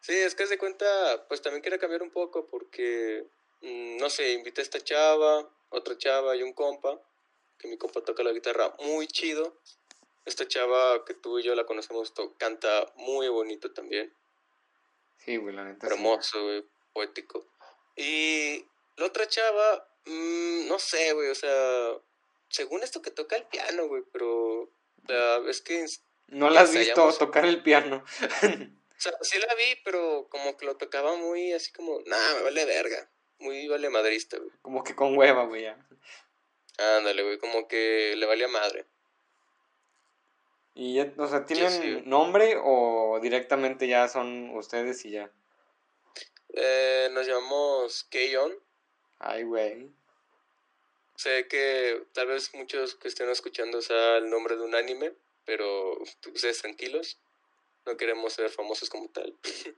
[0.00, 3.26] sí, es que de cuenta, pues también quería cambiar un poco porque,
[3.62, 7.00] mm, no sé, invité a esta chava, otra chava y un compa,
[7.58, 9.60] que mi compa toca la guitarra muy chido.
[10.24, 14.14] Esta chava que tú y yo la conocemos, canta muy bonito también.
[15.18, 15.86] Sí, güey, la neta.
[15.86, 17.46] Hermoso, güey, poético.
[17.96, 18.64] Y
[18.96, 21.98] la otra chava, mm, no sé, güey, o sea,
[22.48, 24.70] según esto que toca el piano, güey, pero
[25.48, 25.86] es que...
[26.30, 28.04] No la has visto tocar el piano.
[28.22, 32.42] o sea, sí la vi, pero como que lo tocaba muy así como, nah, me
[32.42, 33.10] vale verga.
[33.38, 34.50] Muy vale madrista, güey.
[34.62, 35.78] Como que con hueva, güey, ya.
[36.98, 38.86] Ándale, güey, como que le valía madre.
[40.74, 45.30] Y ya, o sea, ¿tienen nombre o directamente ya son ustedes y ya?
[46.52, 48.52] Eh, nos llamamos Keyon.
[49.18, 49.90] Ay, güey.
[51.16, 55.12] Sé que tal vez muchos que estén escuchando sea el nombre de un anime,
[55.50, 55.98] pero
[56.32, 57.18] ustedes tranquilos,
[57.84, 59.36] no queremos ser famosos como tal.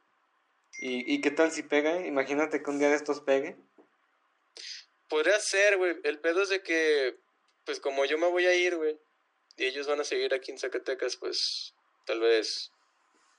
[0.79, 2.05] ¿Y, ¿Y qué tal si pega?
[2.05, 3.57] Imagínate que un día de estos pegue.
[5.09, 5.97] Podría ser, güey.
[6.05, 7.17] El pedo es de que,
[7.65, 9.01] pues como yo me voy a ir, güey,
[9.57, 12.71] y ellos van a seguir aquí en Zacatecas, pues tal vez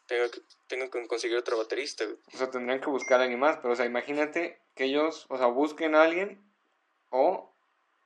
[0.07, 2.17] tengo que, tengo que conseguir otro baterista, güey.
[2.33, 5.37] O sea, tendrían que buscar a alguien más, pero o sea, imagínate que ellos, o
[5.37, 6.43] sea, busquen a alguien
[7.11, 7.53] o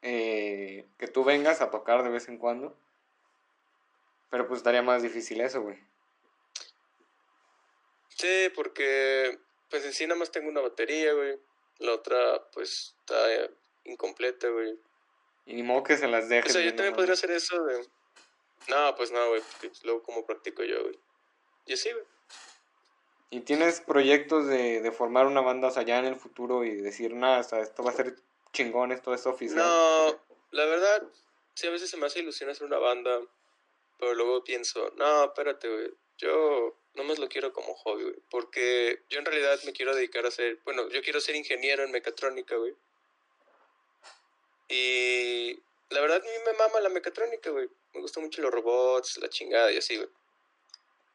[0.02, 2.78] eh, que tú vengas a tocar de vez en cuando.
[4.30, 5.78] Pero pues estaría más difícil eso, güey.
[8.10, 11.40] Sí, porque pues en sí nada más tengo una batería, güey.
[11.80, 13.16] La otra pues está
[13.86, 14.78] incompleta, güey.
[15.46, 16.52] Y ni modo que se las dejes.
[16.52, 17.88] O sea, yo también podría hacer eso de...
[18.68, 21.00] No, pues no, güey, porque luego como practico yo, güey.
[21.68, 22.04] Y así, güey.
[23.30, 26.76] ¿Y tienes proyectos de, de formar una banda, o sea, ya en el futuro y
[26.76, 28.16] decir, nada, o sea, esto va a ser
[28.54, 29.58] chingones, todo esto oficial.
[29.58, 30.20] No,
[30.52, 31.04] la verdad,
[31.54, 33.20] sí, a veces se me hace ilusión hacer una banda,
[33.98, 39.04] pero luego pienso, no, espérate, güey, yo no más lo quiero como hobby, güey, porque
[39.10, 42.56] yo en realidad me quiero dedicar a ser, bueno, yo quiero ser ingeniero en mecatrónica,
[42.56, 42.76] güey.
[44.70, 45.54] Y
[45.90, 47.70] la verdad a mí me mama la mecatrónica, güey.
[47.94, 50.10] Me gustan mucho los robots, la chingada y así, güey.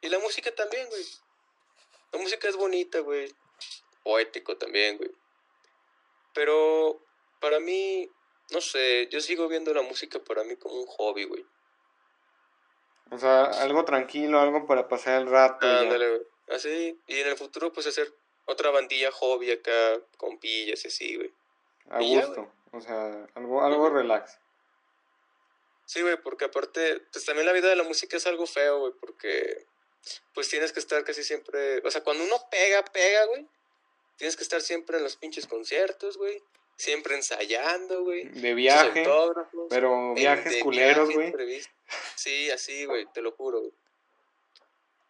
[0.00, 1.04] Y la música también, güey.
[2.12, 3.30] La música es bonita, güey.
[4.02, 5.10] Poético también, güey.
[6.34, 7.00] Pero
[7.40, 8.10] para mí,
[8.50, 11.44] no sé, yo sigo viendo la música para mí como un hobby, güey.
[13.12, 15.66] O sea, algo tranquilo, algo para pasar el rato.
[15.66, 16.22] Ándale, güey.
[16.48, 18.12] Así, y en el futuro, pues hacer
[18.46, 21.32] otra bandilla hobby acá, con pillas y así, güey.
[21.90, 24.38] A gusto, o sea, algo, algo relax.
[25.84, 28.92] Sí, güey, porque aparte, pues también la vida de la música es algo feo, güey,
[28.98, 29.66] porque
[30.34, 33.46] pues tienes que estar casi siempre, o sea, cuando uno pega, pega, güey,
[34.16, 36.42] tienes que estar siempre en los pinches conciertos, güey,
[36.82, 38.24] siempre ensayando, güey.
[38.28, 39.06] De viaje,
[39.70, 41.32] pero viajes culeros, güey.
[42.16, 43.72] Sí, así, güey, te lo juro, güey.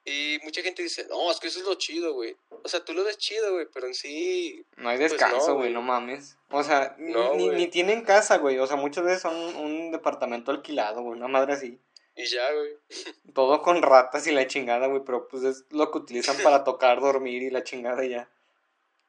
[0.05, 2.37] Y mucha gente dice, no, es que eso es lo chido, güey.
[2.51, 4.67] O sea, tú lo ves chido, güey, pero en sí...
[4.77, 6.37] No hay pues descanso, güey, no, mames.
[6.51, 8.59] O sea, ni, ni, tienen casa, güey.
[8.59, 11.79] O sea, muchas veces son un, departamento alquilado, güey, una madre así.
[12.17, 12.77] Y ya, güey.
[13.35, 17.01] Todo con ratas y la chingada, güey, pero pues es lo que utilizan para tocar,
[17.01, 18.29] dormir y la chingada ya.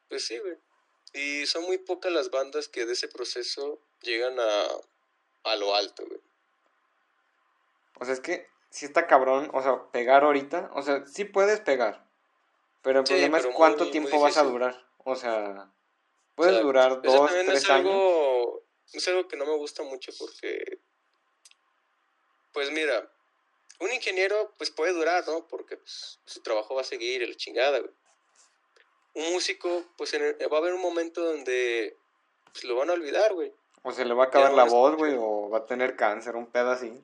[0.10, 0.58] Pues sí, güey.
[1.13, 4.67] Y son muy pocas las bandas que de ese proceso llegan a,
[5.43, 6.19] a lo alto, güey.
[7.99, 11.60] O sea, es que si está cabrón, o sea, pegar ahorita, o sea, sí puedes
[11.60, 12.06] pegar,
[12.82, 15.71] pero el problema es cuánto tiempo vas a durar, o sea,
[16.36, 18.62] puedes durar dos, tres años.
[18.91, 20.80] es algo que no me gusta mucho porque,
[22.52, 23.08] pues mira,
[23.80, 25.47] un ingeniero pues puede durar, ¿no?
[25.47, 27.91] Porque pues, su trabajo va a seguir la chingada, güey.
[29.15, 31.95] Un músico, pues va a haber un momento donde
[32.52, 33.54] pues, lo van a olvidar, güey.
[33.84, 36.47] O se le va a acabar la voz, güey, o va a tener cáncer, un
[36.47, 37.04] pedo así.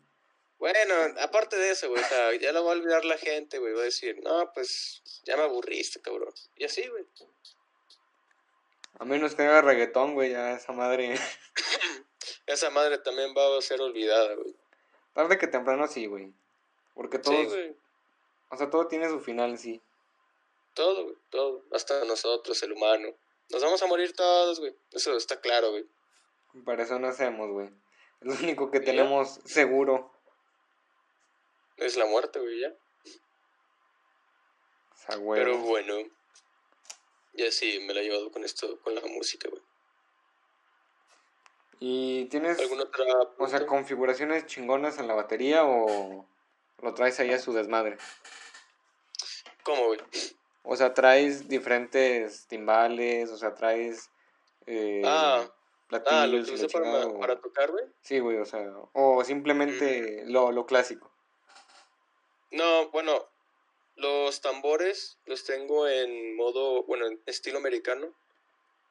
[0.60, 3.74] Bueno, aparte de eso, güey, o sea, ya lo va a olvidar la gente, güey,
[3.74, 6.34] va a decir, no, pues ya me aburriste, cabrón.
[6.58, 7.06] Y así, güey.
[9.00, 11.16] A menos que haga reggaetón, güey, ya esa madre.
[12.46, 14.54] esa madre también va a ser olvidada, güey.
[15.14, 16.34] Tarde que temprano sí, güey.
[16.94, 17.34] Porque todo.
[17.34, 17.76] Sí, güey.
[18.50, 19.82] O sea, todo tiene su final en sí.
[20.74, 21.66] Todo, güey, todo.
[21.72, 23.10] Hasta nosotros, el humano.
[23.50, 24.76] Nos vamos a morir todos, güey.
[24.92, 25.86] Eso está claro, güey.
[26.66, 27.68] Para eso nacemos, güey.
[28.22, 30.12] Es lo único que tenemos seguro.
[31.78, 32.74] Es la muerte, güey, ya.
[35.08, 35.96] Pero bueno.
[37.34, 39.62] Ya sí, me la he llevado con esto, con la música, güey.
[41.80, 43.06] ¿Y tienes ¿Alguna otra
[43.38, 46.28] o sea, configuraciones chingonas en la batería o
[46.82, 47.98] lo traes ahí a su desmadre?
[49.64, 50.00] ¿Cómo, güey?
[50.64, 54.10] O sea, traes diferentes timbales, o sea, traes
[54.66, 55.50] eh, ah,
[56.06, 57.86] ah, ¿lo utilizo para, para, tocar, güey?
[58.02, 60.32] Sí, güey, o sea, o simplemente mm.
[60.32, 61.12] lo, lo clásico.
[62.52, 63.28] No, bueno,
[63.96, 68.14] los tambores los tengo en modo, bueno, en estilo americano,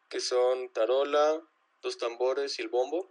[0.09, 1.41] que son tarola,
[1.83, 3.11] dos tambores y el bombo.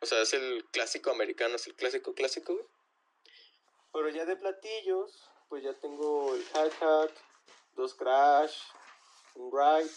[0.00, 2.66] O sea, es el clásico americano, es el clásico clásico, güey.
[3.92, 7.10] Pero ya de platillos, pues ya tengo el hi-hat,
[7.74, 8.56] dos crash,
[9.34, 9.90] un ride.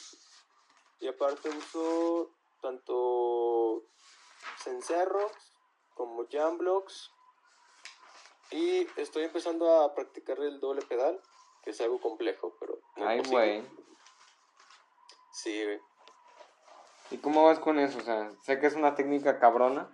[1.00, 3.84] Y aparte uso tanto
[4.58, 5.32] cencerros
[5.94, 7.12] como jam blocks
[8.52, 11.20] y estoy empezando a practicar el doble pedal,
[11.64, 12.80] que es algo complejo, pero...
[12.96, 13.64] Ay, güey.
[15.32, 15.82] Sí, güey.
[17.12, 17.98] ¿Y cómo vas con eso?
[17.98, 19.90] O sea, sé que es una técnica cabrona.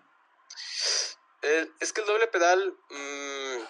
[1.41, 3.63] Eh, es que el doble pedal mm,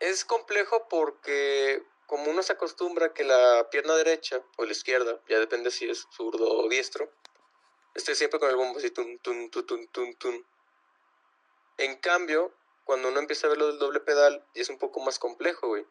[0.00, 5.38] es complejo porque como uno se acostumbra que la pierna derecha o la izquierda, ya
[5.38, 7.10] depende si es zurdo o diestro,
[7.94, 10.46] esté siempre con el bombo así, tun, tun, tun, tun, tun, tun.
[11.78, 12.52] En cambio,
[12.84, 15.68] cuando uno empieza a ver lo del doble pedal, y es un poco más complejo,
[15.68, 15.86] güey.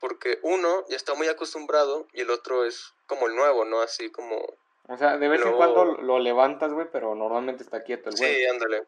[0.00, 3.82] Porque uno ya está muy acostumbrado y el otro es como el nuevo, ¿no?
[3.82, 4.44] Así como...
[4.88, 8.34] O sea, de vez en cuando lo levantas, güey, pero normalmente está quieto el güey.
[8.34, 8.84] Sí, ándale.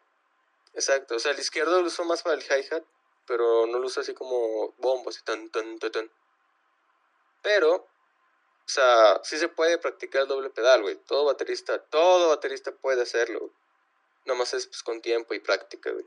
[0.74, 1.14] Exacto.
[1.14, 2.82] O sea, el izquierdo lo uso más para el hi-hat,
[3.28, 6.10] pero no lo uso así como bombo, así tan, tan, tan, tan.
[7.42, 7.86] Pero, o
[8.66, 10.96] sea, sí se puede practicar el doble pedal, güey.
[11.06, 13.52] Todo baterista, todo baterista puede hacerlo.
[14.24, 16.04] Nomás es pues, con tiempo y práctica, güey.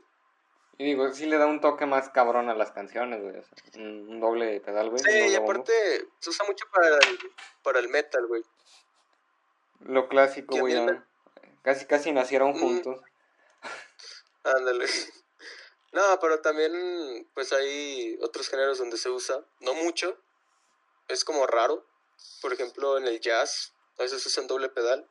[0.78, 3.34] Y digo, sí le da un toque más cabrón a las canciones, güey.
[3.84, 5.02] un, doble pedal, güey.
[5.02, 7.18] Sí, y aparte se usa mucho para el,
[7.62, 8.42] para el metal, güey.
[9.80, 10.74] Lo clásico, güey.
[11.62, 12.60] Casi, casi nacieron mm.
[12.60, 13.00] juntos.
[14.44, 14.86] Ándale.
[15.92, 19.44] No, pero también, pues hay otros géneros donde se usa.
[19.60, 20.16] No mucho.
[21.08, 21.86] Es como raro.
[22.40, 25.08] Por ejemplo, en el jazz, a veces usan doble pedal.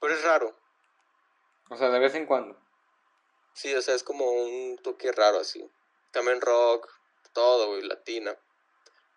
[0.00, 0.56] Pero es raro.
[1.70, 2.58] O sea, de vez en cuando.
[3.52, 5.70] Sí, o sea, es como un toque raro así.
[6.12, 6.88] También rock,
[7.32, 8.36] todo, güey, latina.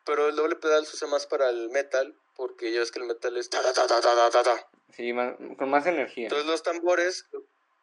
[0.06, 3.06] Pero el doble pedal se usa más para el metal, porque ya ves que el
[3.06, 5.12] metal es ta ta ta ta ta ta Sí,
[5.58, 6.26] con más energía.
[6.26, 7.28] Entonces los tambores,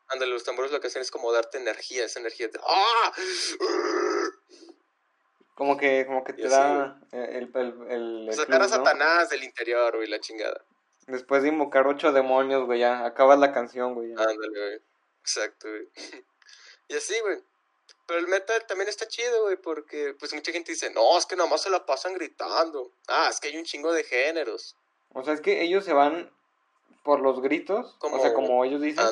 [0.09, 3.12] ándale, los tambores lo que hacen es como darte energía, esa energía de ¡ah!
[5.61, 10.09] Como que, como que te da el, el, el, Sacar a Satanás del interior, güey,
[10.09, 10.64] la chingada.
[11.07, 14.12] Después de invocar ocho demonios, güey, ya acabas la canción, güey.
[14.12, 14.81] Ándale, güey.
[15.20, 15.87] Exacto, güey.
[16.88, 17.42] Y así, güey.
[18.07, 21.37] Pero el metal también está chido, güey, porque pues mucha gente dice, no, es que
[21.37, 22.92] nada más se la pasan gritando.
[23.07, 24.79] Ah, es que hay un chingo de géneros.
[25.12, 26.33] O sea, es que ellos se van
[27.03, 29.05] por los gritos, o sea, como ellos dicen,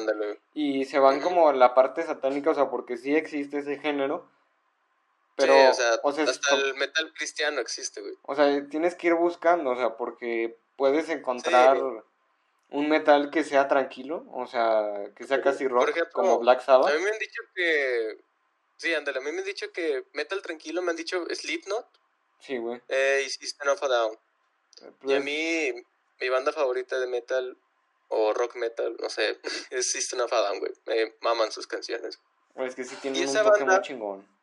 [0.55, 4.31] y se van como a la parte satánica, o sea, porque sí existe ese género,
[5.39, 5.71] pero,
[6.03, 8.15] o sea, hasta el metal cristiano existe, güey.
[8.23, 11.79] O sea, tienes que ir buscando, o sea, porque puedes encontrar
[12.71, 16.91] un metal que sea tranquilo, o sea, que sea casi rock, como Black Sabbath.
[16.91, 18.19] A mí me han dicho que.
[18.79, 21.87] Sí, ándale, a mí me han dicho que metal tranquilo, me han dicho Slipknot.
[22.41, 22.83] Sí, güey.
[22.89, 24.19] Eh, y System of a Down.
[24.81, 25.73] y a pues mí,
[26.21, 27.57] mi banda favorita de metal,
[28.09, 29.39] o rock metal, no sé,
[29.71, 30.73] es System of a Down, güey.
[30.87, 32.19] Me maman sus canciones.
[32.57, 34.38] es que sí tiene un toque muy chingón.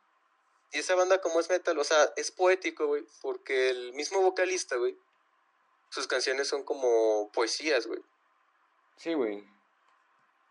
[0.75, 4.75] Y esa banda, como es metal, o sea, es poético, güey, porque el mismo vocalista,
[4.75, 4.97] güey,
[5.87, 8.01] sus canciones son como poesías, güey.
[8.97, 9.47] Sí, güey.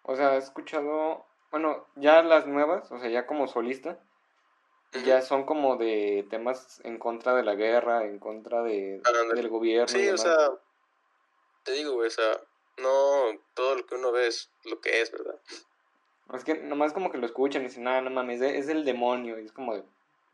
[0.02, 4.00] O sea, he escuchado, bueno, ya las nuevas, o sea, ya como solista,
[5.04, 9.02] ya son como de temas en contra de la guerra, en contra de,
[9.34, 9.88] del gobierno.
[9.88, 10.37] Sí, o sea,
[11.64, 12.40] te digo, güey, o sea,
[12.78, 15.38] no todo lo que uno ve es lo que es, ¿verdad?
[16.32, 19.38] Es que nomás como que lo escuchan y dicen, nada, no mames, es, el demonio,
[19.38, 19.84] y es como de...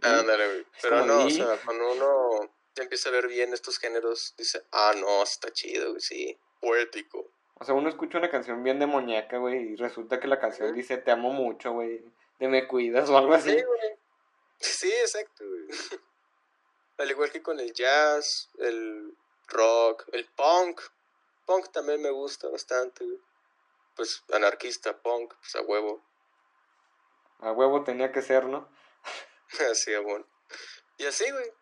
[0.03, 0.67] Ándale, güey.
[0.83, 4.93] Pero no, o sea, cuando uno ya empieza a ver bien estos géneros, dice, ah,
[4.97, 7.31] no, está chido, güey, sí, poético.
[7.55, 10.97] O sea, uno escucha una canción bien demoníaca, güey, y resulta que la canción dice,
[10.97, 12.03] te amo mucho, güey,
[12.39, 13.51] te me cuidas o algo así.
[13.51, 13.99] Sí, güey.
[14.59, 15.67] Sí, exacto, güey.
[16.99, 19.15] Al igual que con el jazz, el
[19.49, 20.81] rock, el punk.
[21.47, 23.19] Punk también me gusta bastante, güey.
[23.97, 26.03] Pues anarquista, punk, pues a huevo.
[27.41, 28.69] A huevo tenía que ser, ¿no?
[29.71, 30.27] así, bueno.
[30.99, 31.53] Y así, güey.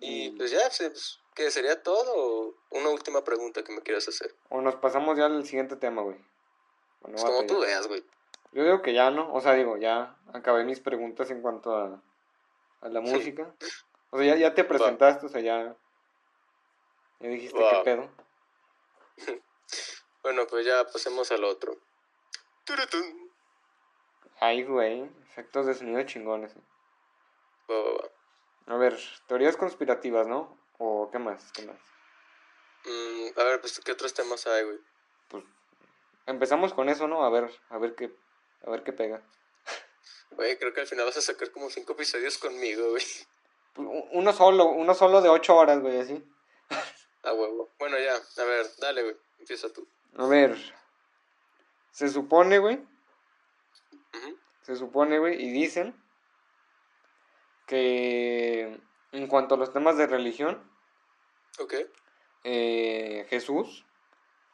[0.00, 2.54] Y pues ya, pues, ¿qué sería todo?
[2.70, 4.34] una última pregunta que me quieras hacer?
[4.50, 6.16] O nos pasamos ya al siguiente tema, güey.
[7.00, 8.04] Pues como tú veas, güey.
[8.52, 9.32] Yo digo que ya, ¿no?
[9.32, 12.02] O sea, digo, ya acabé mis preguntas en cuanto a,
[12.80, 13.54] a la música.
[14.10, 15.76] O sea, ya, ya te presentaste, o sea, ya,
[17.20, 18.10] ya dijiste qué pedo.
[20.22, 21.76] bueno, pues ya pasemos al otro.
[24.40, 26.54] Ay, güey, efectos de sonido chingones.
[27.68, 28.10] Eh.
[28.66, 28.96] A ver,
[29.26, 30.56] teorías conspirativas, ¿no?
[30.78, 31.50] ¿O qué más?
[31.52, 31.78] ¿Qué más?
[32.84, 34.78] Mm, a ver, pues, ¿qué otros temas hay, güey?
[35.28, 35.44] Pues,
[36.26, 37.24] empezamos con eso, ¿no?
[37.24, 38.14] A ver, a ver qué,
[38.64, 39.22] a ver qué pega.
[40.32, 43.04] Güey, creo que al final vas a sacar como cinco episodios conmigo, güey.
[43.72, 46.22] Pues, uno solo, uno solo de ocho horas, güey, así.
[47.22, 47.70] A huevo.
[47.78, 49.88] Bueno, ya, a ver, dale, güey, empieza tú.
[50.16, 50.56] A ver,
[51.90, 52.78] se supone, güey.
[54.62, 55.94] Se supone, güey, y dicen
[57.66, 58.80] que
[59.12, 60.62] en cuanto a los temas de religión,
[62.44, 63.84] eh, Jesús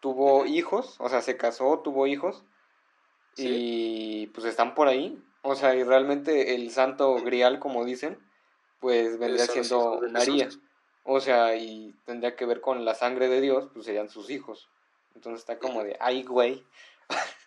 [0.00, 2.44] tuvo hijos, o sea, se casó, tuvo hijos,
[3.36, 5.22] y pues están por ahí.
[5.42, 8.18] O sea, y realmente el santo grial, como dicen,
[8.80, 10.48] pues vendría siendo María.
[11.02, 14.70] O sea, y tendría que ver con la sangre de Dios, pues serían sus hijos.
[15.14, 16.64] Entonces está como de, ay, güey.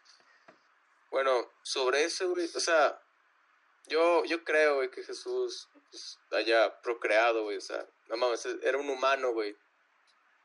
[1.17, 3.01] Bueno, sobre eso, güey, o sea,
[3.87, 7.57] yo, yo creo, güey, que Jesús pues, haya procreado, güey.
[7.57, 9.57] O sea, no mames, era un humano, güey.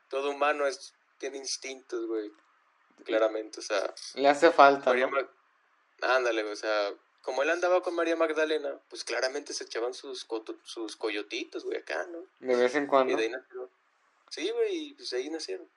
[0.09, 2.31] Todo humano es, tiene instintos, güey.
[3.05, 3.93] Claramente, o sea.
[4.15, 4.95] Le hace falta.
[6.01, 10.25] Ándale, güey, o sea, como él andaba con María Magdalena, pues claramente se echaban sus,
[10.63, 12.25] sus coyotitos, güey, acá, ¿no?
[12.39, 13.13] De vez en cuando.
[13.13, 13.69] Y de ahí nacieron.
[14.31, 15.69] Sí, güey, y pues ahí nacieron.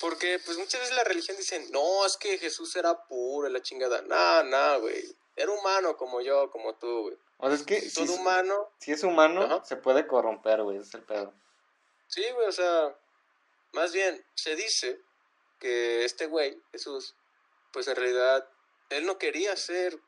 [0.00, 4.02] Porque, pues muchas veces la religión dicen, no, es que Jesús era puro, la chingada.
[4.02, 5.16] No, no, güey.
[5.36, 7.18] Era humano como yo, como tú, güey.
[7.38, 7.80] O sea, es que.
[7.90, 8.70] Todo si, humano.
[8.78, 11.34] Si es humano, se puede corromper, güey, ese es el pedo.
[12.08, 12.96] Sí, güey, o sea.
[13.72, 15.00] Más bien, se dice
[15.58, 17.16] que este güey, Jesús,
[17.72, 18.48] pues en realidad,
[18.90, 19.98] él no quería ser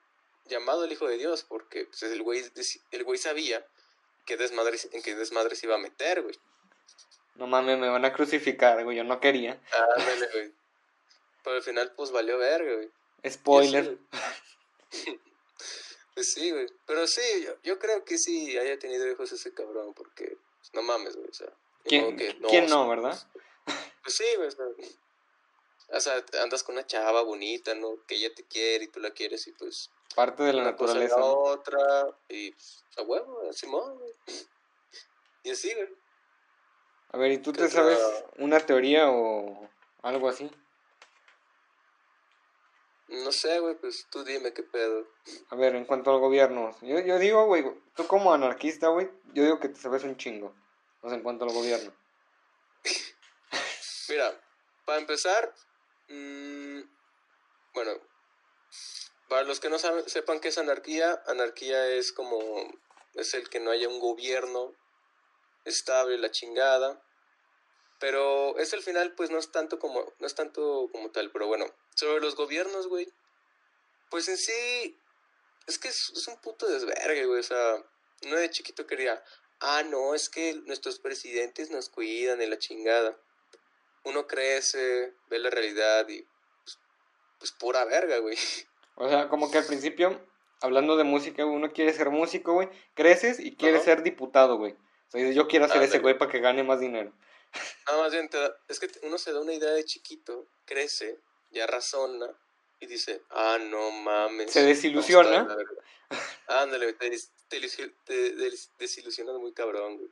[0.44, 2.44] llamado el Hijo de Dios, porque pues, el, güey,
[2.92, 3.66] el güey sabía
[4.24, 6.38] que desmadre, en qué desmadre se iba a meter, güey.
[7.38, 9.60] No mames, me van a crucificar, güey, yo no quería.
[9.72, 9.86] Ah,
[10.32, 10.52] güey.
[11.44, 12.90] Pero al final, pues valió verga, güey.
[13.28, 13.98] Spoiler.
[16.14, 16.66] pues sí, güey.
[16.86, 21.16] Pero sí, yo, creo que sí haya tenido hijos ese cabrón, porque pues, no mames,
[21.16, 21.28] güey.
[21.28, 21.52] O sea,
[21.84, 23.16] ¿Quién, no, ¿quién no verdad?
[24.02, 24.48] Pues sí, güey.
[25.88, 28.04] O sea, andas con una chava bonita, ¿no?
[28.06, 29.90] Que ella te quiere y tú la quieres y pues...
[30.14, 31.22] Parte de la naturaleza.
[31.22, 31.78] otra
[32.28, 34.12] y pues, a huevo, Simón, güey.
[35.44, 35.88] Y así, güey.
[37.12, 37.98] A ver, ¿y tú te sabes
[38.38, 39.68] una teoría o
[40.02, 40.50] algo así?
[43.08, 45.06] No sé, güey, pues tú dime qué pedo.
[45.50, 47.64] A ver, en cuanto al gobierno, yo, yo digo, güey,
[47.94, 50.52] tú como anarquista, güey, yo digo que te sabes un chingo.
[51.02, 51.92] O sea, en cuanto al gobierno.
[54.08, 54.40] Mira,
[54.84, 55.54] para empezar,
[56.08, 56.80] mmm,
[57.74, 57.92] bueno,
[59.28, 62.38] para los que no saben, sepan qué es anarquía, anarquía es como,
[63.14, 64.72] es el que no haya un gobierno
[65.66, 67.02] estable, la chingada.
[67.98, 71.46] Pero es el final, pues no es tanto como, no es tanto como tal, pero
[71.46, 73.08] bueno, sobre los gobiernos, güey,
[74.10, 74.98] pues en sí,
[75.66, 77.82] es que es, un puto desvergue, güey, o sea,
[78.22, 79.22] no de chiquito quería,
[79.60, 83.18] ah, no, es que nuestros presidentes nos cuidan de la chingada.
[84.04, 86.78] uno crece, ve la realidad y pues,
[87.38, 88.36] pues pura verga, güey.
[88.96, 90.26] O sea, como que al principio,
[90.60, 94.76] hablando de música, uno quiere ser músico, güey, creces y quieres ser diputado, güey.
[95.08, 97.12] O sea, yo quiero ser ese güey para que gane más dinero.
[97.90, 98.28] No, más bien,
[98.68, 101.18] es que uno se da una idea de chiquito, crece,
[101.50, 102.28] ya razona
[102.80, 104.52] y dice, ah, no mames.
[104.52, 105.46] Se desilusiona.
[106.48, 107.10] Ándale, te,
[107.48, 108.40] te,
[108.78, 110.10] desilusionas muy cabrón, güey.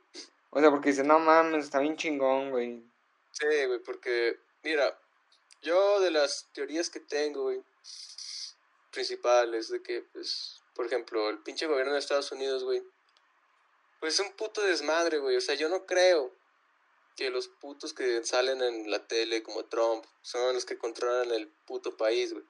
[0.49, 2.81] O sea, porque dice, no mames, está bien chingón, güey.
[3.31, 4.97] Sí, güey, porque, mira,
[5.61, 7.61] yo de las teorías que tengo, güey,
[8.91, 12.81] principales, de que, pues, por ejemplo, el pinche gobierno de Estados Unidos, güey,
[13.99, 15.35] pues es un puto desmadre, güey.
[15.35, 16.31] O sea, yo no creo
[17.15, 21.47] que los putos que salen en la tele como Trump son los que controlan el
[21.65, 22.45] puto país, güey.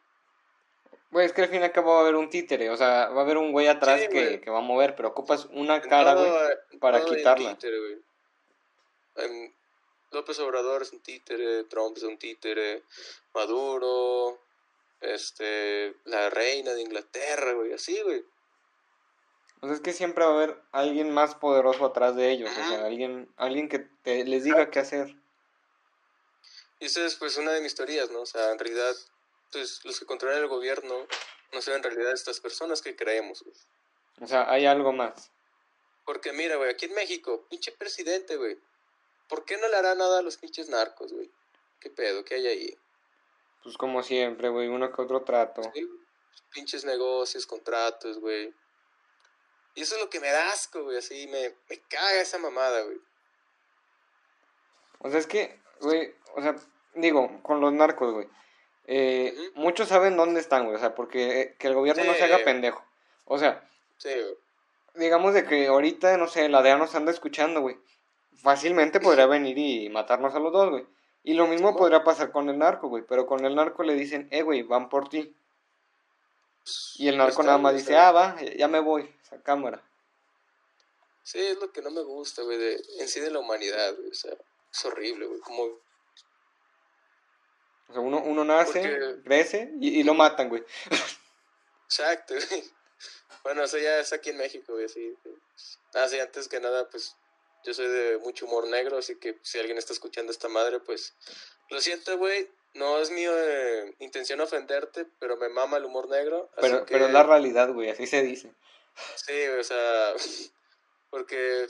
[1.12, 3.10] Güey, es que al fin y al cabo va a haber un títere, o sea,
[3.10, 6.14] va a haber un güey atrás que, que, va a mover, pero ocupas una cara,
[6.16, 7.56] güey, para quitarla.
[7.56, 8.02] Títere,
[10.12, 12.84] López Obrador es un títere, Trump es un títere,
[13.34, 14.42] Maduro,
[15.02, 18.24] este, la reina de Inglaterra, güey, así, güey.
[19.62, 22.70] O sea, es que siempre va a haber alguien más poderoso atrás de ellos, o
[22.70, 25.16] sea, alguien, alguien que te, les diga qué hacer.
[26.80, 28.22] Y esa es pues una de mis teorías, ¿no?
[28.22, 28.96] O sea, en realidad
[29.56, 31.08] entonces, los que controlan el gobierno
[31.54, 33.56] no son en realidad estas personas que creemos, güey.
[34.22, 35.32] O sea, hay algo más.
[36.06, 38.58] Porque mira, güey, aquí en México, pinche presidente, güey.
[39.30, 41.32] ¿Por qué no le hará nada a los pinches narcos, güey?
[41.80, 42.24] ¿Qué pedo?
[42.24, 42.78] ¿Qué hay ahí?
[43.64, 45.62] Pues como siempre, güey, uno que otro trato.
[46.54, 48.54] pinches negocios, contratos, güey.
[49.76, 52.82] Y eso es lo que me da asco, güey, así, me, me caga esa mamada,
[52.82, 52.98] güey.
[55.00, 56.56] O sea, es que, güey, o sea,
[56.96, 58.28] digo, con los narcos, güey.
[58.88, 60.76] Eh, muchos saben dónde están, güey.
[60.76, 62.84] O sea, porque eh, que el gobierno no se haga pendejo.
[63.26, 63.68] O sea,
[64.96, 67.78] digamos de que ahorita, no sé, la DEA nos anda escuchando, güey.
[68.36, 70.86] Fácilmente podría venir y matarnos a los dos, güey.
[71.24, 73.04] Y lo mismo podría pasar con el narco, güey.
[73.08, 75.36] Pero con el narco le dicen, eh, güey, van por ti.
[76.96, 79.84] Y el narco nada más dice, ah, va, ya me voy, esa cámara.
[81.24, 84.10] Sí, es lo que no me gusta, güey, de, en sí de la humanidad, güey.
[84.10, 84.34] O sea,
[84.72, 85.40] es horrible, güey.
[85.40, 85.64] Como
[87.88, 90.64] o sea, uno, uno nace, crece y, lo matan, güey.
[91.86, 92.64] Exacto, güey.
[93.44, 95.16] Bueno, eso ya es aquí en México, güey, así.
[95.94, 97.16] Ah, sí, antes que nada, pues
[97.64, 101.14] yo soy de mucho humor negro, así que si alguien está escuchando esta madre, pues
[101.70, 102.50] lo siento, güey.
[102.76, 106.50] No es mi eh, intención ofenderte, pero me mama el humor negro.
[106.60, 108.54] Pero, pero es la realidad, güey, así se dice.
[109.16, 110.14] Sí, o sea,
[111.10, 111.68] porque,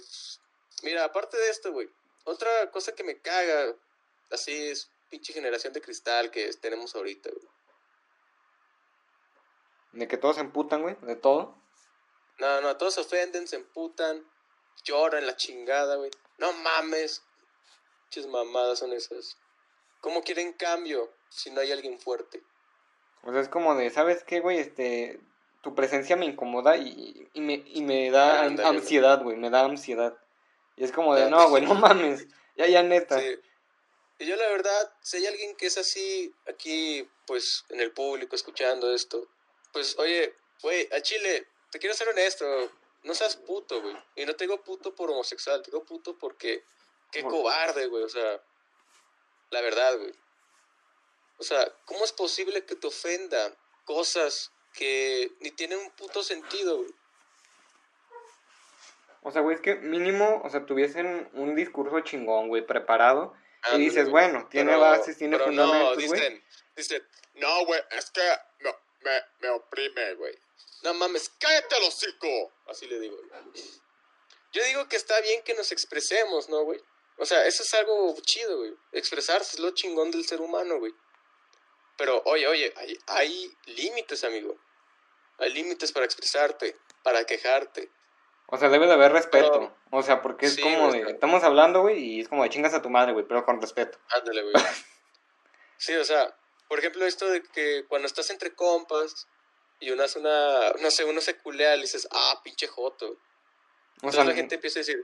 [0.81, 1.87] mira, aparte de esto, güey,
[2.23, 3.75] otra cosa que me caga,
[4.31, 7.47] así es, pinche generación de cristal que tenemos ahorita, güey.
[9.91, 10.97] ¿De que todos se emputan, güey?
[11.01, 11.55] ¿De todo?
[12.39, 14.27] No, no, todos se ofenden, se emputan,
[14.83, 16.09] lloran la chingada, güey.
[16.39, 17.23] No mames.
[18.09, 19.37] Pinches mamadas son esas.
[20.05, 22.43] ¿Cómo quieren cambio si no hay alguien fuerte?
[23.23, 24.59] O sea, es como de, ¿sabes qué, güey?
[24.59, 25.19] Este,
[25.63, 30.15] tu presencia me incomoda y, y, me, y me da ansiedad, güey, me da ansiedad.
[30.75, 32.27] Y es como de, no, güey, no mames.
[32.55, 33.19] Ya, ya, neta.
[33.19, 33.35] Sí.
[34.19, 38.35] Y yo la verdad, si hay alguien que es así aquí, pues en el público
[38.35, 39.27] escuchando esto,
[39.73, 42.45] pues oye, güey, a Chile, te quiero ser honesto,
[43.01, 43.97] no seas puto, güey.
[44.15, 46.63] Y no te digo puto por homosexual, te digo puto porque
[47.11, 48.39] qué cobarde, güey, o sea,
[49.49, 50.13] la verdad, güey.
[51.37, 56.77] O sea, ¿cómo es posible que te ofenda cosas que ni tienen un puto sentido,
[56.77, 56.93] güey?
[59.21, 63.33] O sea, güey, es que mínimo, o sea, tuviesen un discurso chingón, güey, preparado
[63.73, 66.43] y dices, bueno, tiene bases, tiene fundamentos, no, dicen,
[66.75, 68.21] dicen, no, güey, es que
[69.01, 70.37] me, me, oprime, güey.
[70.83, 72.53] No mames, cállate al hocico.
[72.67, 73.17] Así le digo.
[74.51, 76.79] Yo digo que está bien que nos expresemos, ¿no, güey?
[77.17, 78.73] O sea, eso es algo chido, güey.
[78.91, 80.93] Expresarse es lo chingón del ser humano, güey.
[81.97, 84.57] Pero, oye, oye, hay, hay límites, amigo.
[85.37, 87.89] Hay límites para expresarte, para quejarte,
[88.47, 89.75] o sea, debe de haber respeto.
[89.89, 91.01] o sea, porque es como de.
[91.01, 93.97] Estamos hablando, güey, y es como de chingas a tu madre, güey, pero con respeto.
[94.09, 94.53] Ándale, güey.
[95.77, 96.35] sí, o sea,
[96.67, 99.27] por ejemplo, esto de que cuando estás entre compas
[99.79, 100.71] y uno hace una.
[100.79, 103.17] No sé, uno se culea y dices, ah, pinche joto.
[103.95, 105.03] Entonces o sea, la gente empieza a decir,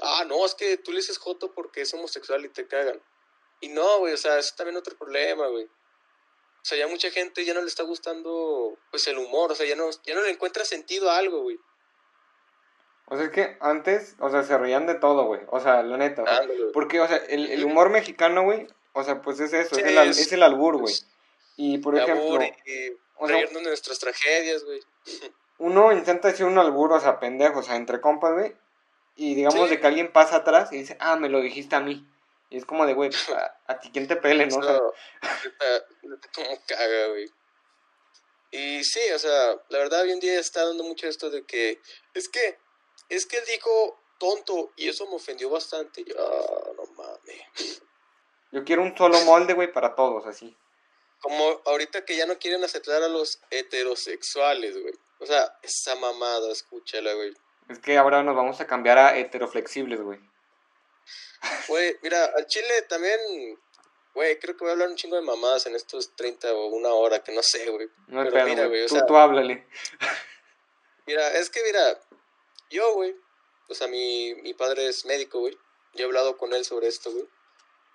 [0.00, 3.00] ah, no, es que tú le dices joto porque es homosexual y te cagan.
[3.60, 5.64] Y no, güey, o sea, eso es también otro problema, güey.
[5.64, 9.66] O sea, ya mucha gente ya no le está gustando, pues, el humor, o sea,
[9.66, 11.58] ya no, ya no le encuentra sentido a algo, güey.
[13.06, 15.40] O sea, es que antes, o sea, se reían de todo, güey.
[15.48, 16.24] O sea, la neta.
[16.72, 19.98] porque, o sea, el, el, humor mexicano, güey, o sea, pues es eso, es, el,
[19.98, 20.94] es, el, albur, güey.
[21.56, 22.42] Y, por ejemplo...
[22.64, 24.80] Y, o sea, de nuestras tragedias, güey.
[25.58, 28.56] Uno intenta decir un albur, o sea, pendejo, o sea, entre compas, güey.
[29.14, 32.08] Y digamos de que alguien pasa atrás y dice, ah, me lo dijiste a mí.
[32.50, 33.28] Y es como de, güey, pues,
[33.66, 34.58] a, ti quién te pele, ¿no?
[34.58, 34.92] No,
[36.34, 37.26] como caga, güey.
[38.50, 41.80] Y sí, o sea, la verdad hoy en día está dando mucho esto de que,
[42.12, 42.58] es que,
[43.08, 46.04] es que él dijo tonto y eso me ofendió bastante.
[46.04, 47.82] Yo, ah, no mames.
[48.52, 50.54] Yo quiero un solo molde, güey, para todos, así.
[51.20, 54.94] Como ahorita que ya no quieren aceptar a los heterosexuales, güey.
[55.20, 57.32] O sea, esa mamada, escúchala, güey.
[57.68, 60.18] Es que ahora nos vamos a cambiar a heteroflexibles, güey.
[61.68, 63.18] Güey, mira, al chile también,
[64.14, 66.90] güey, creo que voy a hablar un chingo de mamadas en estos 30 o una
[66.90, 67.88] hora, que no sé, güey.
[68.06, 69.66] No Pero mira, güey, o tú, sea, tú háblale.
[71.06, 72.00] Mira, es que mira,
[72.70, 73.16] yo, güey,
[73.68, 75.58] o sea, mi, mi padre es médico, güey.
[75.94, 77.28] Yo he hablado con él sobre esto, güey.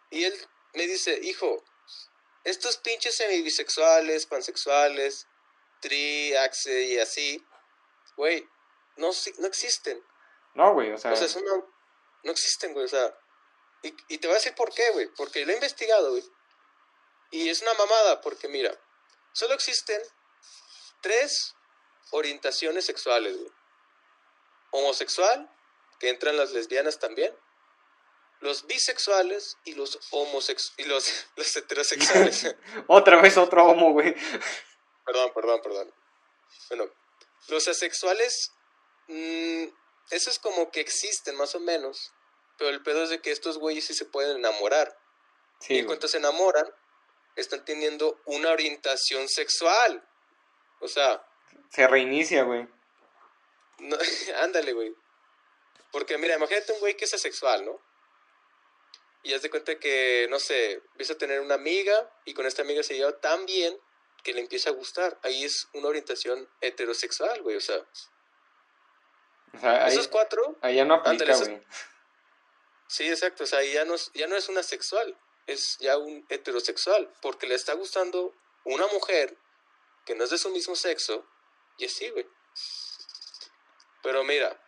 [0.09, 0.34] Y él
[0.74, 1.63] me dice, hijo,
[2.43, 5.28] estos pinches semibisexuales, pansexuales,
[5.80, 7.45] tri, axe y así,
[8.15, 8.47] güey,
[8.97, 10.03] no, no existen.
[10.53, 11.13] No, güey, o sea.
[11.13, 11.67] O sea, no,
[12.23, 13.15] no existen, güey, o sea.
[13.83, 15.07] Y, y, te voy a decir por qué, güey.
[15.15, 16.23] Porque lo he investigado, güey.
[17.31, 18.73] Y es una mamada, porque mira,
[19.33, 20.01] solo existen
[21.01, 21.55] tres
[22.11, 23.51] orientaciones sexuales, güey.
[24.71, 25.49] Homosexual,
[25.99, 27.35] que entran las lesbianas también.
[28.39, 30.73] Los bisexuales y los homosexuales.
[30.77, 32.55] Y los, los heterosexuales.
[32.87, 34.15] Otra vez otro homo, güey.
[35.05, 35.93] Perdón, perdón, perdón.
[36.69, 36.91] Bueno,
[37.47, 38.51] los asexuales
[39.08, 39.66] Mm,
[40.12, 42.14] eso es como que existen más o menos,
[42.58, 44.97] pero el pedo es de que estos güeyes sí se pueden enamorar.
[45.70, 46.68] y en cuanto se enamoran,
[47.36, 50.08] están teniendo una orientación sexual.
[50.80, 51.26] O sea...
[51.70, 52.68] Se reinicia, güey.
[54.41, 54.95] ándale, güey.
[55.91, 57.82] Porque mira, imagínate un güey que es asexual, ¿no?
[59.24, 62.62] Y haz de cuenta que, no sé, empieza a tener una amiga y con esta
[62.62, 63.78] amiga se lleva tan bien
[64.24, 65.20] que le empieza a gustar.
[65.24, 67.55] Ahí es una orientación heterosexual, güey.
[67.55, 67.84] O sea,
[69.87, 70.57] esos cuatro.
[70.61, 71.61] Ahí ya no aplica, güey.
[72.87, 73.43] Sí, exacto.
[73.43, 77.11] O sea, ahí ya no, es, ya no es una sexual, es ya un heterosexual,
[77.21, 78.33] porque le está gustando
[78.63, 79.37] una mujer
[80.05, 81.25] que no es de su mismo sexo,
[81.77, 82.27] y así, güey.
[84.01, 84.59] Pero mira,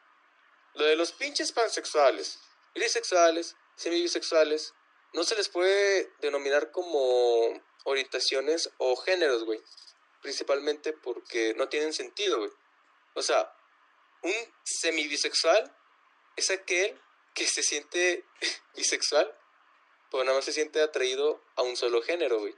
[0.75, 2.39] lo de los pinches pansexuales,
[2.75, 4.73] bisexuales, semibisexuales,
[5.13, 9.61] no se les puede denominar como orientaciones o géneros, güey.
[10.21, 12.51] Principalmente porque no tienen sentido, güey.
[13.15, 13.51] O sea,
[14.23, 15.71] un semibisexual
[16.35, 16.99] es aquel
[17.33, 18.25] que se siente
[18.75, 19.33] bisexual,
[20.11, 22.55] pero nada más se siente atraído a un solo género, güey.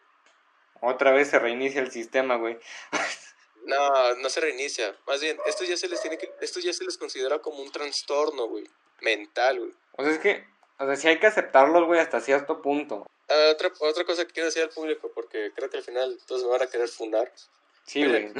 [0.81, 2.57] Otra vez se reinicia el sistema, güey.
[3.65, 4.95] no, no se reinicia.
[5.05, 7.71] Más bien, esto ya se les tiene que, esto ya se les considera como un
[7.71, 8.67] trastorno, güey.
[9.01, 9.73] Mental, güey.
[9.97, 10.47] O sea, es que,
[10.79, 13.05] o sea, sí hay que aceptarlos, güey, hasta cierto punto.
[13.29, 16.43] Ah, otra, otra cosa que quiero decir al público, porque creo que al final todos
[16.43, 17.31] me van a querer fundar.
[17.85, 18.31] Sí, güey.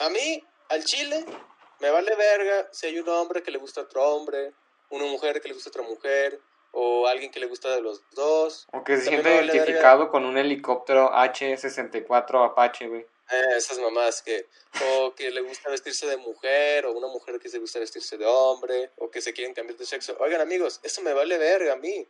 [0.00, 1.24] A mí, al chile,
[1.80, 4.52] me vale verga si hay un hombre que le gusta a otro hombre,
[4.90, 6.40] una mujer que le gusta a otra mujer,
[6.72, 8.66] o alguien que le gusta de los dos.
[8.72, 13.06] O que se siente identificado con un helicóptero H-64 Apache, güey.
[13.30, 14.46] Eh, esas mamás que,
[14.82, 18.24] o que le gusta vestirse de mujer, o una mujer que se gusta vestirse de
[18.24, 20.16] hombre, o que se quieren cambiar de sexo.
[20.18, 22.08] Oigan, amigos, eso me vale verga a mí.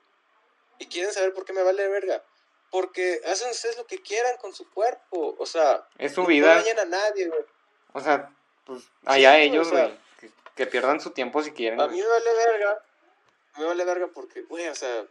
[0.79, 2.23] ¿Y quieren saber por qué me vale verga?
[2.71, 5.35] Porque hacen ustedes lo que quieran con su cuerpo.
[5.39, 6.55] O sea, es su vida.
[6.55, 7.45] No dañan a nadie, güey.
[7.95, 8.33] O sea,
[8.69, 9.99] pues allá ellos, güey.
[10.55, 11.81] que, pierdan su tiempo si quieren.
[11.81, 12.85] A mí me vale verga.
[13.57, 15.07] Me vale verga porque, güey, o sea,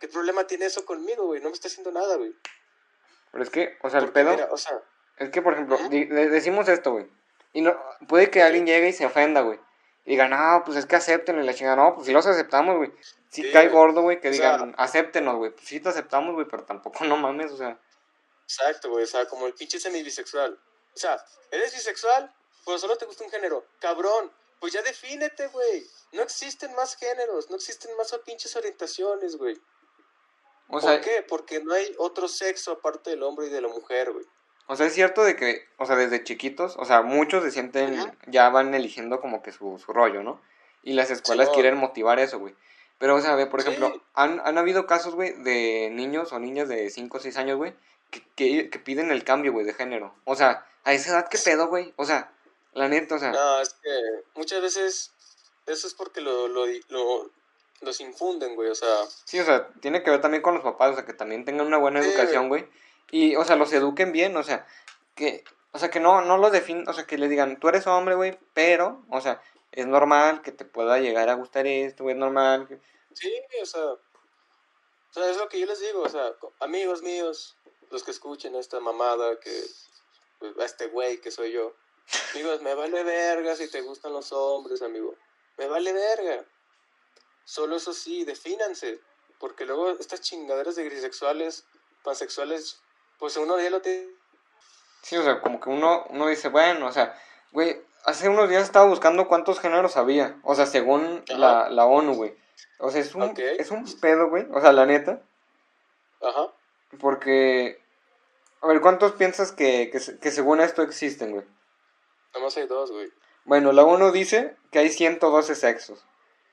[0.00, 1.42] ¿qué problema tiene eso conmigo, güey?
[1.42, 2.34] No me está haciendo nada, güey.
[3.32, 4.34] Pero es que, o sea, el pedo.
[4.50, 4.82] o sea,
[5.18, 7.06] es que, por ejemplo, decimos esto, güey.
[7.52, 7.78] Y no,
[8.08, 9.60] puede que alguien llegue y se ofenda, güey.
[10.06, 11.42] Y digan, no, pues es que acéptenlo.
[11.42, 12.92] Y la chingada, no, pues si los aceptamos, güey.
[13.28, 15.50] Si cae gordo, güey, que digan, acéptenos, güey.
[15.50, 17.78] Pues sí te aceptamos, güey, pero tampoco no mames, o sea.
[18.44, 20.58] Exacto, güey, o sea, como el pinche semi-bisexual.
[20.94, 22.32] O sea, eres bisexual,
[22.66, 23.64] pero solo te gusta un género.
[23.78, 25.86] Cabrón, pues ya defínete, güey.
[26.12, 29.58] No existen más géneros, no existen más pinches orientaciones, güey.
[30.68, 31.24] O ¿Por qué?
[31.28, 34.26] Porque no hay otro sexo aparte del hombre y de la mujer, güey.
[34.66, 38.18] O sea, es cierto de que, o sea, desde chiquitos, o sea, muchos se sienten,
[38.26, 40.40] ya van eligiendo como que su, su rollo, ¿no?
[40.82, 42.56] Y las escuelas quieren motivar eso, güey.
[42.98, 46.68] Pero, o sea, ve, por ejemplo, han, han habido casos, güey, de niños o niñas
[46.68, 47.74] de 5 o 6 años, güey,
[48.10, 50.14] que, que, que, piden el cambio, güey, de género.
[50.24, 51.92] O sea, a esa edad, ¿qué pedo, güey?
[51.96, 52.32] O sea,
[52.76, 53.32] la neta, o sea.
[53.32, 53.90] No, es que
[54.34, 55.12] muchas veces
[55.66, 57.30] eso es porque lo, lo, lo
[57.80, 59.06] los infunden, güey, o sea.
[59.24, 61.66] Sí, o sea, tiene que ver también con los papás, o sea, que también tengan
[61.66, 62.68] una buena educación, güey.
[63.10, 64.66] Y, o sea, los eduquen bien, o sea,
[65.14, 67.86] que, o sea, que no, no los definen, o sea, que les digan, tú eres
[67.86, 72.14] hombre, güey, pero, o sea, es normal que te pueda llegar a gustar esto, güey,
[72.14, 72.66] es normal.
[72.66, 72.80] Que...
[73.12, 74.00] Sí, o sea, o
[75.10, 77.56] sea, es lo que yo les digo, o sea, amigos míos,
[77.90, 79.62] los que escuchen esta mamada, que,
[80.38, 81.74] pues, a este güey que soy yo,
[82.34, 85.14] Amigos, me vale verga si te gustan los hombres, amigo.
[85.56, 86.44] Me vale verga.
[87.44, 89.00] Solo eso sí, defínanse.
[89.38, 91.66] porque luego estas chingaderas de grisexuales,
[92.02, 92.80] pansexuales,
[93.18, 94.08] pues uno ya lo tiene.
[95.02, 97.18] Sí, o sea, como que uno, uno dice, bueno, o sea,
[97.52, 102.14] güey, hace unos días estaba buscando cuántos géneros había, o sea, según la, la, ONU,
[102.14, 102.34] güey.
[102.78, 105.22] O sea, es un, es un pedo, güey, o sea, la neta.
[106.22, 106.52] Ajá.
[106.98, 107.80] Porque,
[108.62, 111.44] a ver, ¿cuántos piensas que, que, que según esto existen, güey?
[112.36, 113.10] Nada más hay dos, güey.
[113.46, 116.04] Bueno, la ONU dice que hay 112 sexos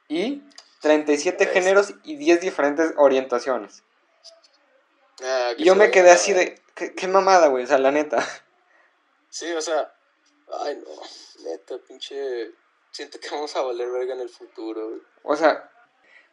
[0.08, 0.42] y
[0.80, 3.84] 37 géneros y 10 diferentes orientaciones.
[5.22, 8.26] Ah, y yo me quedé así de, ¿qué, mamada, güey, o sea, la neta.
[9.30, 9.94] Sí, o sea,
[10.62, 12.52] ay no, neta, pinche,
[12.92, 15.02] siento que vamos a valer verga en el futuro, güey.
[15.24, 15.70] O sea,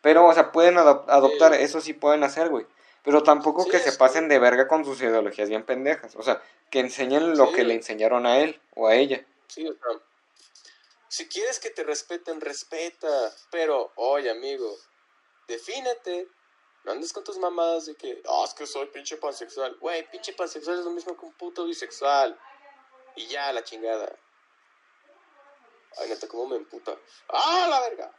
[0.00, 2.66] pero, o sea, pueden adoptar, eso sí pueden hacer, güey.
[3.02, 6.14] Pero tampoco que se pasen de verga con sus ideologías bien pendejas.
[6.14, 6.40] O sea,
[6.70, 9.24] que enseñen lo que le enseñaron a él o a ella.
[9.50, 10.00] Sí, o sea,
[11.08, 13.34] si quieres que te respeten, respeta.
[13.50, 14.76] Pero, oye, amigo,
[15.48, 16.28] defínete.
[16.84, 19.76] No andes con tus mamadas de que, ah, es que soy pinche pansexual.
[19.80, 22.38] Güey, pinche pansexual es lo mismo que un puto bisexual.
[23.16, 24.16] Y ya, la chingada.
[25.98, 26.96] Ay, neta, cómo me emputa.
[27.28, 28.12] ¡Ah, la verga!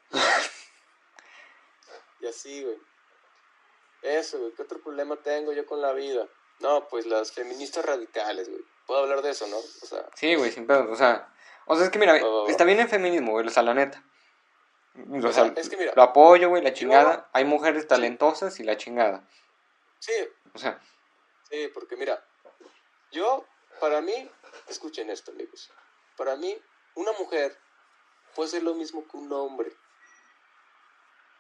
[2.20, 2.78] y así, güey.
[4.02, 4.52] Eso, güey.
[4.52, 6.28] ¿Qué otro problema tengo yo con la vida?
[6.60, 8.64] No, pues las feministas radicales, güey.
[8.86, 9.58] Puedo hablar de eso, ¿no?
[9.58, 10.06] O sea.
[10.16, 10.92] Sí, güey, sin pedo.
[10.92, 11.32] O sea,
[11.66, 14.04] o sea, es que mira, está bien el feminismo, güey, o sea, la neta.
[15.24, 17.30] O sea, es que mira, lo apoyo, güey, la chingada.
[17.34, 19.26] Hay mujeres talentosas y la chingada.
[20.00, 20.12] Sí.
[20.54, 20.82] O sea.
[21.50, 22.24] Sí, porque mira,
[23.12, 23.46] yo,
[23.80, 24.30] para mí,
[24.68, 25.72] escuchen esto, amigos.
[26.18, 26.58] Para mí,
[26.96, 27.58] una mujer
[28.36, 29.72] puede ser lo mismo que un hombre.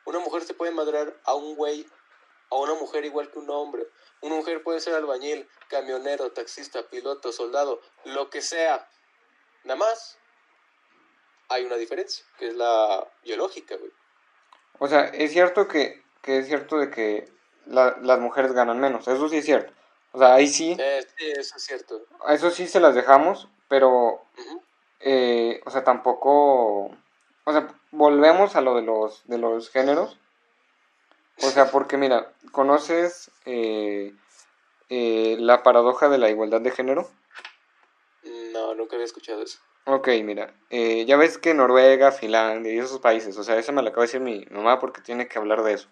[0.06, 1.86] Una mujer se puede madrar a un güey,
[2.52, 3.88] a una mujer igual que un hombre.
[4.22, 8.88] Una mujer puede ser albañil, camionero, taxista, piloto, soldado, lo que sea.
[9.64, 10.20] Nada más
[11.50, 13.92] hay una diferencia, que es la biológica, güey.
[14.80, 17.30] O sea, es cierto que, que es cierto de que
[17.66, 19.74] las mujeres ganan menos, eso sí es cierto.
[20.14, 20.76] O sea, ahí sí.
[20.78, 22.02] Eh, sí, eso es cierto.
[22.28, 24.22] Eso sí se las dejamos, pero,
[25.00, 26.92] eh, o sea, tampoco,
[27.44, 30.18] o sea, volvemos a lo de los, de los géneros.
[31.44, 34.14] O sea, porque mira, ¿conoces eh,
[34.90, 37.10] la paradoja de la igualdad de género?
[38.54, 39.60] No, nunca había escuchado eso.
[39.86, 43.82] Ok, mira, eh, ya ves que Noruega, Finlandia y esos países, o sea, eso me
[43.82, 45.88] lo acaba de decir mi mamá porque tiene que hablar de eso.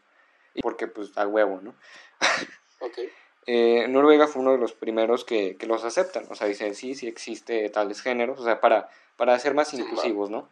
[0.54, 1.74] Y porque, pues, a huevo, ¿no?
[2.82, 3.00] ok.
[3.48, 6.94] Eh, Noruega fue uno de los primeros que, que, los aceptan, o sea, dicen, sí,
[6.94, 10.50] sí existe tales géneros, o sea, para, para ser más inclusivos, ¿no?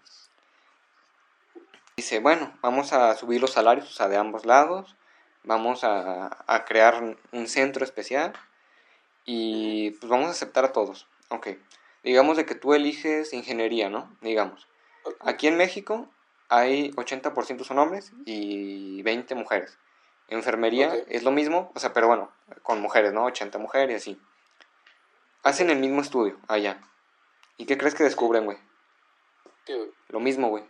[1.97, 4.95] Dice, bueno, vamos a subir los salarios, o sea, de ambos lados,
[5.43, 8.33] vamos a, a crear un centro especial
[9.25, 11.07] y pues vamos a aceptar a todos.
[11.29, 11.47] Ok,
[12.03, 14.15] digamos de que tú eliges ingeniería, ¿no?
[14.21, 14.67] Digamos.
[15.21, 16.07] Aquí en México
[16.49, 19.79] hay 80% son hombres y 20 mujeres.
[20.27, 22.31] Enfermería es lo mismo, o sea, pero bueno,
[22.61, 23.25] con mujeres, ¿no?
[23.25, 24.21] 80 mujeres y así.
[25.41, 26.79] Hacen el mismo estudio allá.
[27.57, 28.57] ¿Y qué crees que descubren, güey?
[30.09, 30.63] Lo mismo, güey.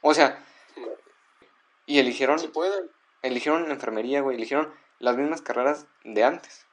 [0.00, 0.44] O sea,
[1.86, 2.38] y eligieron...
[2.38, 2.90] Si pueden.
[3.22, 4.36] Eligieron enfermería, güey.
[4.36, 6.66] Eligieron las mismas carreras de antes.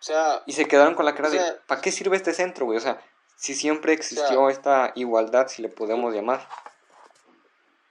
[0.00, 2.78] O sea, y se quedaron con la cara de, ¿para qué sirve este centro, güey?
[2.78, 3.04] O sea,
[3.36, 6.48] si siempre existió esta igualdad, si le podemos llamar.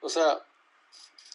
[0.02, 0.42] O sea,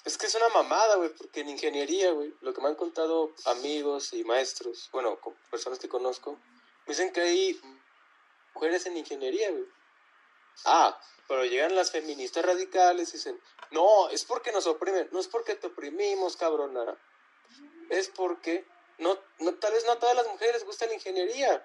[0.05, 3.33] es que es una mamada, güey, porque en ingeniería, güey, lo que me han contado
[3.47, 5.19] amigos y maestros, bueno,
[5.51, 6.33] personas que conozco,
[6.87, 7.61] me dicen que hay
[8.53, 9.65] mujeres en ingeniería, güey.
[10.65, 10.99] Ah,
[11.29, 13.41] pero llegan las feministas radicales y dicen,
[13.71, 16.97] no, es porque nos oprimen, no es porque te oprimimos, cabrona.
[17.91, 18.65] Es porque
[18.99, 21.65] no, no, tal vez no a todas las mujeres les gusta la ingeniería.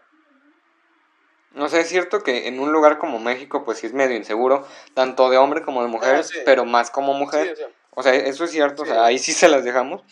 [1.52, 4.68] No sé, es cierto que en un lugar como México, pues sí es medio inseguro,
[4.94, 7.74] tanto de hombre como de mujer, pero más como mujer.
[7.92, 10.04] o, sea, eso es cierto, o sea, ahí sí se las dejamos.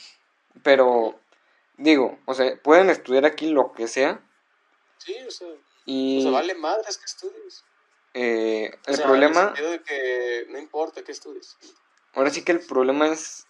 [0.63, 1.19] Pero,
[1.77, 4.19] digo, o sea, pueden estudiar aquí lo que sea.
[4.97, 5.47] Sí, o sea,
[5.85, 7.63] y, o sea vale madres que estudies.
[8.13, 9.51] Eh, el problema.
[9.51, 11.57] de que no importa que estudies.
[12.13, 13.47] Ahora sí que el problema es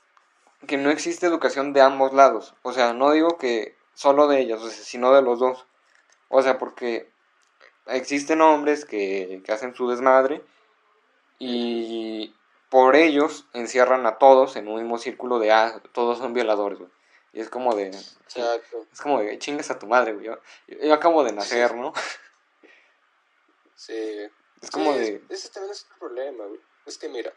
[0.65, 2.53] que no existe educación de ambos lados.
[2.63, 5.65] O sea, no digo que solo de ellos, sino de los dos.
[6.29, 7.09] O sea, porque
[7.87, 10.43] existen hombres que, hacen su desmadre
[11.39, 12.35] y
[12.69, 16.91] por ellos encierran a todos en un mismo círculo de, ah, todos son violadores, güey.
[17.33, 17.87] Y es como de...
[17.87, 18.85] Exacto.
[18.91, 20.25] Es como de, chingas a tu madre, güey.
[20.25, 21.93] Yo, acabo de nacer, ¿no?
[23.75, 24.27] Sí.
[24.61, 25.23] Es como de...
[25.29, 26.61] Ese también es un problema, güey.
[26.85, 27.33] Es que mira,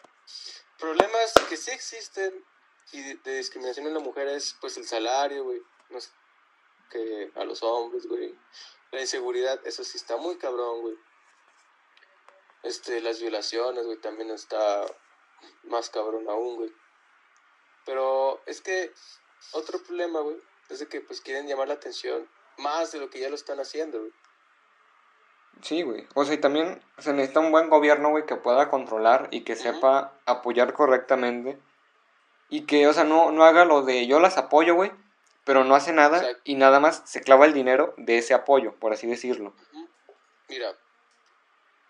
[0.78, 2.44] problemas que sí existen
[2.92, 5.62] y de, discriminación en la mujer es pues el salario, güey.
[5.90, 6.10] No sé,
[6.90, 8.36] que a los hombres, güey.
[8.90, 10.96] La inseguridad, eso sí está muy cabrón, güey.
[12.62, 14.84] Este, las violaciones, güey, también está
[15.64, 16.72] más cabrón aún, güey.
[17.86, 18.92] Pero es que
[19.52, 20.36] otro problema, güey,
[20.68, 23.58] es de que pues quieren llamar la atención más de lo que ya lo están
[23.60, 24.12] haciendo, güey.
[25.62, 26.06] Sí, güey.
[26.14, 29.56] O sea, y también se necesita un buen gobierno, güey, que pueda controlar y que
[29.56, 31.58] sepa apoyar correctamente.
[32.48, 34.90] Y que, o sea, no, no haga lo de yo las apoyo, güey,
[35.44, 38.92] pero no hace nada y nada más se clava el dinero de ese apoyo, por
[38.92, 39.54] así decirlo.
[40.48, 40.74] Mira,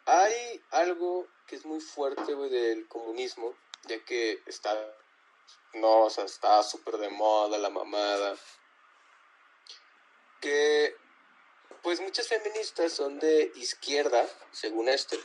[0.07, 3.55] hay algo que es muy fuerte, güey, del comunismo,
[3.85, 4.77] ya que está,
[5.75, 8.37] no, o sea, está súper de moda la mamada.
[10.41, 10.70] Que,
[11.91, 15.17] pues muchas feministas son de izquierda, según esto.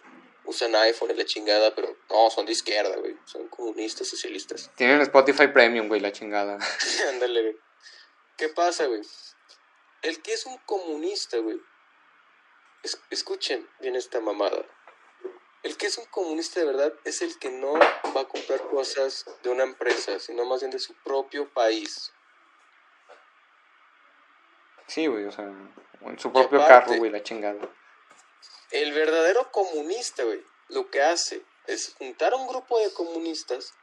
[0.45, 3.15] Usan iPhone y la chingada, pero no, son de izquierda, güey.
[3.25, 4.71] Son comunistas, socialistas.
[4.73, 6.57] Tienen Spotify Premium, güey, la chingada.
[7.09, 7.57] Ándale, güey.
[8.35, 9.01] ¿Qué pasa, güey?
[10.01, 11.61] El que es un comunista, güey.
[13.11, 14.65] escuchen bien esta mamada.
[15.61, 19.23] El que es un comunista de verdad es el que no va a comprar cosas
[19.43, 22.11] de una empresa, sino más bien de su propio país.
[24.87, 25.51] Sí, güey, o sea,
[26.01, 27.69] en su propio carro, güey, la chingada.
[28.71, 33.73] El verdadero comunista, güey, lo que hace es juntar a un grupo de comunistas,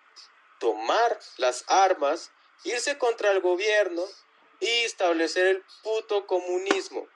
[0.58, 2.30] tomar las armas,
[2.64, 4.04] irse contra el gobierno
[4.60, 7.08] y establecer el puto comunismo.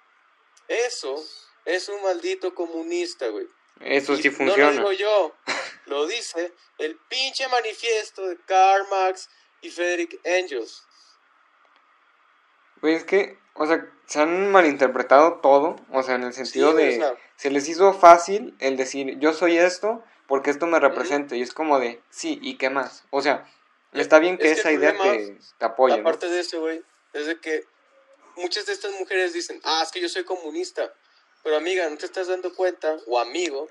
[0.68, 1.22] Eso
[1.64, 3.47] es un maldito comunista, güey.
[3.80, 4.72] Eso sí funciona.
[4.72, 5.36] No lo digo yo,
[5.86, 9.28] lo dice el pinche manifiesto de Karl Marx
[9.61, 10.82] y Frederick Engels.
[12.87, 17.05] Güey, es que, o sea, se han malinterpretado todo, o sea, en el sentido de,
[17.34, 21.53] se les hizo fácil el decir, yo soy esto porque esto me representa, y es
[21.53, 23.03] como de, sí, ¿y qué más?
[23.11, 23.45] O sea,
[23.93, 25.99] está bien que esa idea te, te apoye.
[25.99, 26.80] Aparte de eso, güey,
[27.12, 27.64] es de que
[28.37, 30.95] muchas de estas mujeres dicen, ah, es que yo soy comunista,
[31.43, 33.68] pero amiga, no te estás dando cuenta, o amigo,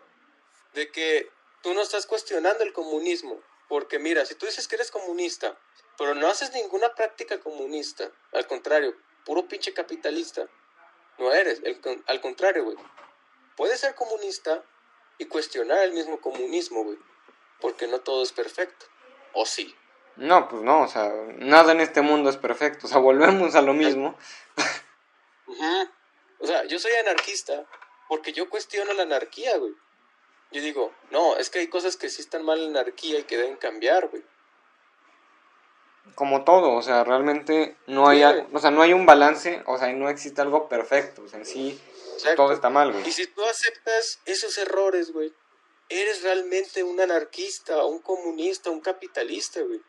[0.74, 1.30] de que
[1.62, 3.40] tú no estás cuestionando el comunismo.
[3.70, 5.58] Porque mira, si tú dices que eres comunista,
[5.98, 10.48] pero no haces ninguna práctica comunista, al contrario, puro pinche capitalista,
[11.18, 11.62] no eres.
[12.08, 12.78] al contrario, güey.
[13.56, 14.64] Puedes ser comunista
[15.18, 16.98] y cuestionar el mismo comunismo, güey.
[17.62, 18.86] Porque no todo es perfecto.
[19.34, 19.74] ¿O sí?
[20.18, 22.88] No, pues no, o sea, nada en este mundo es perfecto.
[22.88, 24.18] O sea, volvemos a lo mismo.
[26.40, 27.66] O sea, yo soy anarquista
[28.08, 29.74] porque yo cuestiono la anarquía, güey.
[30.52, 33.24] Yo digo, no, es que hay cosas que sí están mal en la anarquía y
[33.24, 34.24] que deben cambiar, güey.
[36.14, 39.92] Como todo, o sea, realmente no hay, o sea, no hay un balance, o sea,
[39.92, 41.82] no existe algo perfecto, o sea, en sí
[42.38, 43.08] todo está mal, güey.
[43.08, 45.34] Y si tú aceptas esos errores, güey,
[45.90, 49.82] eres realmente un anarquista, un comunista, un capitalista, güey.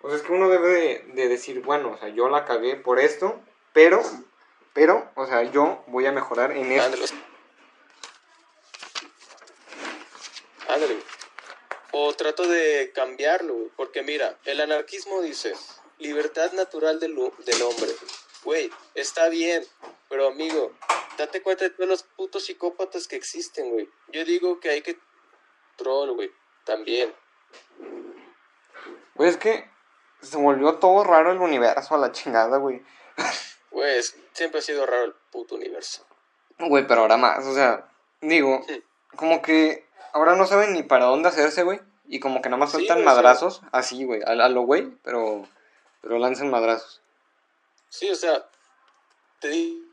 [0.00, 2.98] O sea, es que uno debe de decir, bueno, o sea, yo la cagué por
[2.98, 3.38] esto,
[3.72, 4.02] pero
[4.72, 7.14] pero, o sea, yo voy a mejorar en eso.
[10.68, 10.96] Ándale.
[11.92, 15.52] O trato de cambiarlo, porque mira, el anarquismo dice,
[15.98, 17.90] libertad natural del, del hombre.
[18.44, 19.64] Güey, está bien,
[20.08, 20.72] pero amigo,
[21.16, 23.88] date cuenta de todos los putos psicópatas que existen, güey.
[24.08, 24.98] Yo digo que hay que
[25.76, 26.30] troll, güey,
[26.64, 27.14] también.
[29.14, 29.70] Güey, es que
[30.22, 32.82] se volvió todo raro el universo a la chingada, güey.
[33.70, 36.06] Güey, siempre ha sido raro el puto universo.
[36.58, 37.88] Güey, pero ahora más, o sea,
[38.20, 38.64] digo,
[39.16, 41.80] como que ahora no saben ni para dónde hacerse, güey.
[42.06, 45.48] Y como que nada más sueltan madrazos, así, güey, a, lo güey, pero,
[46.00, 47.00] pero lanzan madrazos.
[47.88, 48.46] Sí, o sea,
[49.40, 49.88] te di...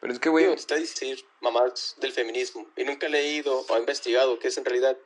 [0.00, 0.46] Pero es que, güey...
[0.52, 4.96] Está decir mamás del feminismo y nunca he leído o investigado qué es en realidad,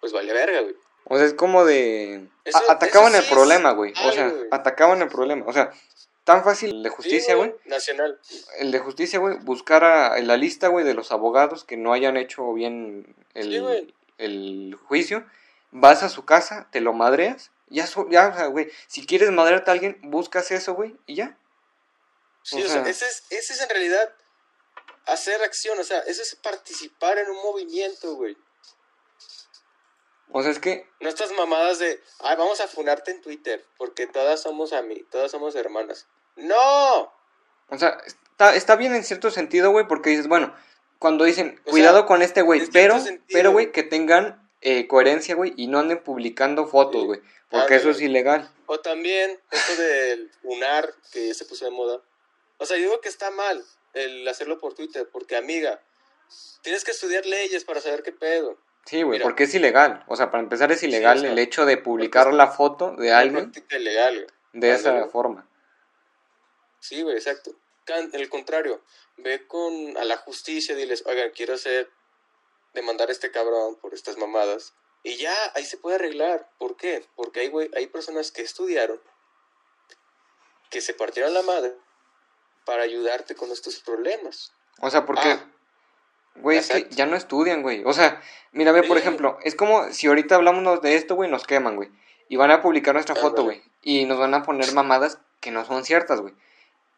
[0.00, 0.76] pues vale verga, güey.
[1.04, 2.28] O sea, es como de...
[2.68, 3.92] atacaban el problema, güey.
[4.04, 5.44] O sea, atacaban el problema.
[5.46, 5.72] O sea,
[6.24, 7.54] tan fácil el de justicia, güey.
[7.64, 8.18] nacional.
[8.58, 11.92] El de justicia, güey, buscar a, en la lista, güey, de los abogados que no
[11.92, 15.26] hayan hecho bien el, el juicio.
[15.70, 17.50] Vas a su casa, te lo madreas.
[17.68, 21.38] Ya, ya o sea, güey, si quieres madrearte a alguien, buscas eso, güey, y ya.
[22.42, 24.12] Sí, o, sea, ese, es, ese es en realidad
[25.06, 28.36] hacer acción, o sea, ese es participar en un movimiento, güey.
[30.32, 30.88] O sea, es que...
[31.00, 35.04] No estas mamadas de, ay, vamos a funarte en Twitter, porque todas somos a mí,
[35.10, 36.08] todas somos hermanas.
[36.36, 37.12] ¡No!
[37.68, 40.54] O sea, está, está bien en cierto sentido, güey, porque dices, bueno,
[40.98, 42.96] cuando dicen, cuidado con este güey, pero,
[43.30, 47.20] pero, güey, que tengan eh, coherencia, güey, y no anden publicando fotos, güey,
[47.50, 48.50] porque eso es ilegal.
[48.66, 52.00] O también esto del funar, que se puso de moda.
[52.56, 53.62] O sea, yo digo que está mal
[53.92, 55.82] el hacerlo por Twitter, porque amiga,
[56.62, 58.56] tienes que estudiar leyes para saber qué pedo.
[58.84, 60.04] Sí, güey, porque es ilegal.
[60.08, 64.26] O sea, para empezar es ilegal el hecho de publicar la foto de alguien ilegal,
[64.52, 65.48] de esa forma.
[66.80, 67.52] Sí, güey, exacto.
[67.86, 68.82] El contrario,
[69.16, 71.90] ve con a la justicia, diles, oigan, quiero hacer
[72.74, 74.74] demandar a este cabrón por estas mamadas.
[75.04, 76.48] Y ya ahí se puede arreglar.
[76.58, 77.04] ¿Por qué?
[77.16, 79.00] Porque hay, güey, hay personas que estudiaron,
[80.70, 81.74] que se partieron la madre
[82.64, 84.52] para ayudarte con estos problemas.
[84.80, 85.51] O sea, porque, ah,
[86.36, 87.82] güey, es que ya no estudian, güey.
[87.84, 88.20] O sea,
[88.52, 91.90] mira, ve, por ejemplo, es como si ahorita hablamos de esto, güey, nos queman, güey.
[92.28, 93.62] Y van a publicar nuestra foto, güey.
[93.82, 96.34] Y nos van a poner mamadas que no son ciertas, güey.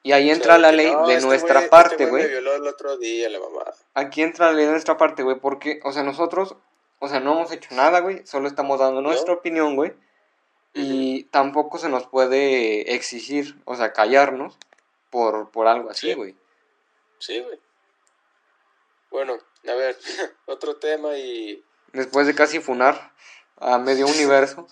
[0.02, 2.24] Y ahí entra la ley de este nuestra este parte, güey.
[2.24, 3.74] el otro día la mamada.
[3.94, 6.56] Aquí entra la ley de nuestra parte, güey, porque, o sea, nosotros,
[6.98, 9.94] o sea, no hemos hecho nada, güey, solo estamos dando nuestra opinión, güey.
[10.74, 14.58] Y tampoco se nos puede exigir, o sea, callarnos
[15.08, 16.36] por, por algo así, güey.
[17.18, 17.58] Sí, güey.
[19.14, 19.38] Bueno,
[19.68, 19.96] a ver,
[20.46, 21.64] otro tema y...
[21.92, 23.14] Después de casi funar
[23.58, 24.66] a medio universo.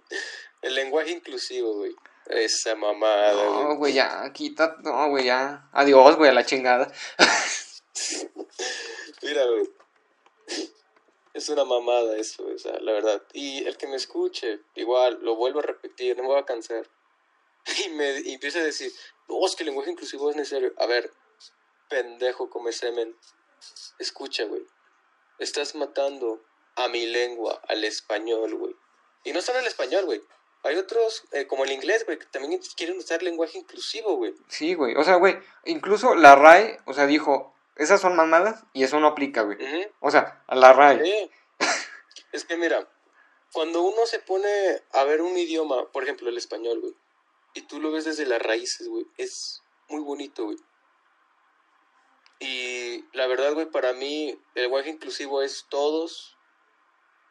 [0.62, 1.94] El lenguaje inclusivo, güey.
[2.24, 5.68] Esa mamada, No, güey, ya, quita, no, güey, ya.
[5.72, 6.90] Adiós, güey, a la chingada.
[9.22, 9.70] Mira, güey.
[11.34, 13.22] Es una mamada eso, o sea, la verdad.
[13.34, 16.88] Y el que me escuche, igual, lo vuelvo a repetir, no me voy a cansar.
[17.84, 18.90] Y me y empieza a decir,
[19.28, 20.72] no, es que el lenguaje inclusivo es necesario.
[20.78, 21.12] A ver,
[21.88, 23.16] pendejo come semen.
[23.98, 24.66] Escucha, güey.
[25.38, 26.42] Estás matando
[26.76, 28.74] a mi lengua, al español, güey.
[29.24, 30.22] Y no solo el español, güey.
[30.62, 34.34] Hay otros, eh, como el inglés, güey, que también quieren usar lenguaje inclusivo, güey.
[34.48, 34.96] Sí, güey.
[34.96, 39.06] O sea, güey, incluso la RAE, o sea, dijo, esas son mamadas y eso no
[39.06, 39.58] aplica, güey.
[40.00, 41.04] O sea, a la RAE.
[41.04, 41.30] Sí.
[42.32, 42.88] es que mira,
[43.52, 46.94] cuando uno se pone a ver un idioma, por ejemplo, el español, güey,
[47.54, 50.58] y tú lo ves desde las raíces, güey, es muy bonito, güey.
[52.38, 56.36] Y la verdad, güey, para mí el lenguaje inclusivo es todos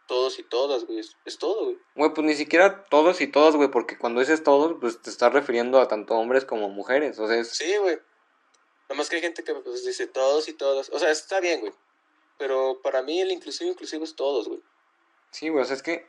[0.07, 0.99] todos y todas, güey.
[0.99, 1.77] Es, todo, güey.
[1.95, 5.33] Güey, pues ni siquiera todos y todas, güey, porque cuando dices todos, pues te estás
[5.33, 7.55] refiriendo a tanto hombres como mujeres, o sea, es...
[7.55, 7.95] Sí, güey.
[8.87, 10.89] Nada más que hay gente que pues, dice todos y todas.
[10.91, 11.73] O sea, está bien, güey.
[12.37, 14.61] Pero para mí el inclusivo inclusivo es todos, güey.
[15.31, 16.07] Sí, güey, o sea, es que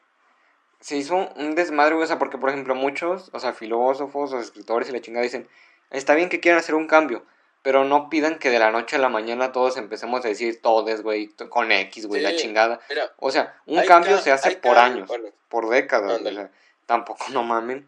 [0.80, 4.40] se hizo un desmadre, güey, o sea, porque, por ejemplo, muchos, o sea, filósofos o
[4.40, 5.48] escritores y la chingada dicen,
[5.90, 7.24] está bien que quieran hacer un cambio,
[7.66, 11.02] pero no pidan que de la noche a la mañana todos empecemos a decir todes,
[11.02, 12.80] güey, con X, güey, la chingada.
[13.18, 15.10] o sea, un cambio se hace por años,
[15.48, 16.20] por décadas.
[16.20, 16.52] O sea,
[16.86, 17.84] tampoco no mamen.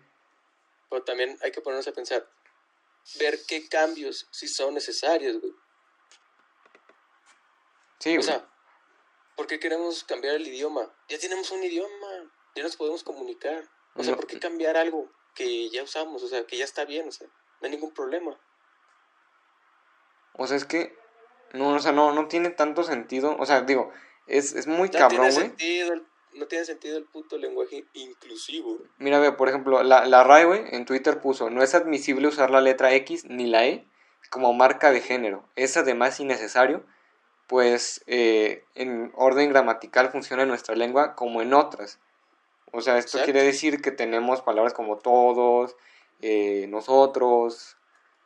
[0.90, 2.28] Pero también hay que ponernos a pensar,
[3.20, 5.52] ver qué cambios si son necesarios, güey.
[8.00, 8.18] Sí, güey.
[8.18, 8.44] O sea,
[9.36, 10.92] ¿por qué queremos cambiar el idioma?
[11.08, 13.62] Ya tenemos un idioma, ya nos podemos comunicar.
[13.94, 16.24] O sea, ¿por qué cambiar algo que ya usamos?
[16.24, 18.36] O sea, que ya está bien, o sea, no hay ningún problema.
[20.38, 20.96] O sea, es que.
[21.52, 23.36] No, o sea, no, no tiene tanto sentido.
[23.38, 23.92] O sea, digo,
[24.26, 25.52] es, es muy cabrón, güey.
[26.34, 28.78] No tiene sentido el puto lenguaje inclusivo.
[28.98, 32.50] Mira, ve, por ejemplo, la, la RAE, güey, en Twitter puso: No es admisible usar
[32.50, 33.86] la letra X ni la E
[34.30, 35.44] como marca de género.
[35.56, 36.84] Es además innecesario,
[37.46, 41.98] pues eh, en orden gramatical funciona en nuestra lengua como en otras.
[42.72, 45.74] O sea, esto quiere decir que tenemos palabras como todos,
[46.20, 47.76] eh, nosotros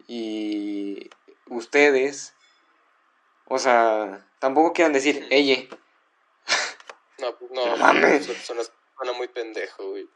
[0.09, 1.11] y
[1.57, 2.35] ustedes,
[3.47, 5.69] o sea, tampoco quieran decir ella.
[7.19, 10.09] No, no, no suena, muy pendejo, güey.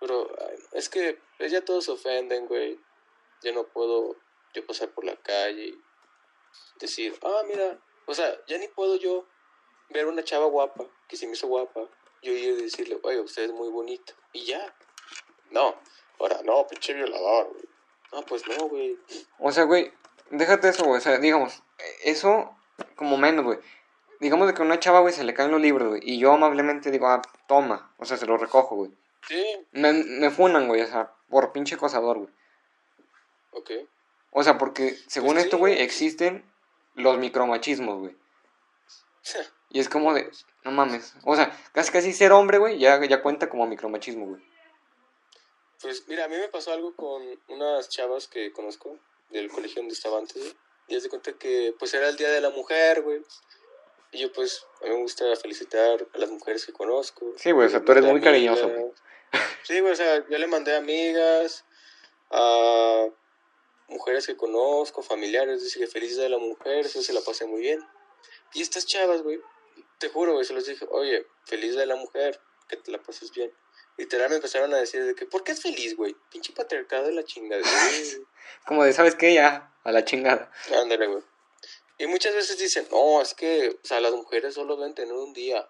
[0.00, 0.28] Pero
[0.72, 2.78] es que ya todos se ofenden, güey.
[3.42, 4.16] Yo no puedo
[4.52, 5.82] yo pasar por la calle y
[6.78, 9.26] decir, ah, mira, o sea, ya ni puedo yo
[9.90, 11.88] ver una chava guapa, que se me hizo guapa,
[12.22, 14.14] yo ir y decirle, oye, usted es muy bonito.
[14.32, 14.74] Y ya.
[15.50, 15.78] No,
[16.18, 17.73] ahora no, pinche violador, güey.
[18.14, 18.98] Ah, pues no, güey.
[19.38, 19.92] O sea, güey,
[20.30, 20.98] déjate eso, güey.
[20.98, 21.62] O sea, digamos,
[22.04, 22.54] eso
[22.96, 23.58] como menos, güey.
[24.20, 26.00] Digamos de que a una chava, güey, se le caen los libros, güey.
[26.04, 27.92] Y yo amablemente digo, ah, toma.
[27.98, 28.90] O sea, se los recojo, güey.
[29.28, 29.44] Sí.
[29.72, 32.30] Me, me funan, güey, o sea, por pinche cosador, güey.
[33.50, 33.70] Ok.
[34.30, 36.44] O sea, porque según pues esto, güey, existen
[36.94, 38.16] los micromachismos, güey.
[39.70, 40.30] y es como de,
[40.64, 41.14] no mames.
[41.24, 44.53] O sea, casi casi ser hombre, güey, ya, ya cuenta como micromachismo, güey.
[45.84, 49.92] Pues mira, a mí me pasó algo con unas chavas que conozco del colegio donde
[49.92, 50.54] estaba antes, güey.
[50.88, 53.20] Y de cuenta que pues era el Día de la Mujer, güey.
[54.10, 57.34] Y yo pues, a mí me gusta felicitar a las mujeres que conozco.
[57.36, 58.92] Sí, güey, o sea, tú eres muy cariñoso, güey.
[59.64, 61.66] Sí, güey, o sea, yo le mandé amigas,
[62.30, 63.06] a
[63.88, 67.44] mujeres que conozco, familiares, dice que feliz Día de la Mujer, eso se la pasé
[67.44, 67.86] muy bien.
[68.54, 69.38] Y estas chavas, güey,
[69.98, 73.02] te juro, güey, se los dije, oye, feliz Día de la Mujer, que te la
[73.02, 73.52] pases bien.
[73.96, 76.16] Literal me empezaron a decir de que, ¿por qué es feliz, güey?
[76.30, 77.62] Pinche patriarcado de la chingada.
[78.66, 79.34] Como de, ¿sabes qué?
[79.34, 80.50] Ya, a la chingada.
[80.76, 81.22] Ándale, güey.
[81.98, 85.32] Y muchas veces dicen, no, es que, o sea, las mujeres solo deben tener un
[85.32, 85.68] día.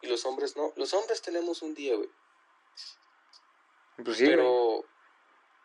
[0.00, 0.72] Y los hombres no.
[0.76, 2.08] Los hombres tenemos un día, güey.
[4.02, 4.84] Pues sí, Pero,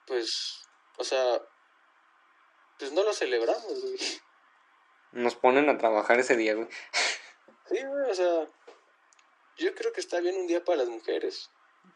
[0.05, 0.61] pues,
[0.97, 1.41] o sea,
[2.77, 3.97] pues no lo celebramos, güey.
[5.13, 6.67] Nos ponen a trabajar ese día, güey.
[7.69, 8.47] Sí, güey, o sea,
[9.57, 11.49] yo creo que está bien un día para las mujeres.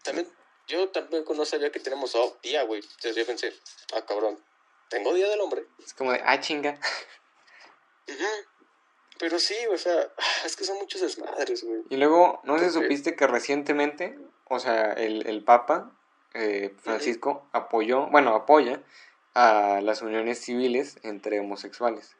[0.04, 0.28] También,
[0.68, 2.82] yo tampoco no sabía que tenemos oh, día, güey.
[2.82, 3.54] Entonces yo pensé,
[3.96, 4.40] ah, cabrón,
[4.90, 5.66] tengo día del hombre.
[5.84, 6.80] Es como de, ah, chinga.
[9.20, 10.12] Pero sí, o sea,
[10.46, 11.84] es que son muchos desmadres, güey.
[11.90, 15.96] Y luego, ¿no si supiste que recientemente, o sea, el, el Papa
[16.34, 18.84] eh, Francisco apoyó, bueno, apoya
[19.34, 22.16] a las uniones civiles entre homosexuales?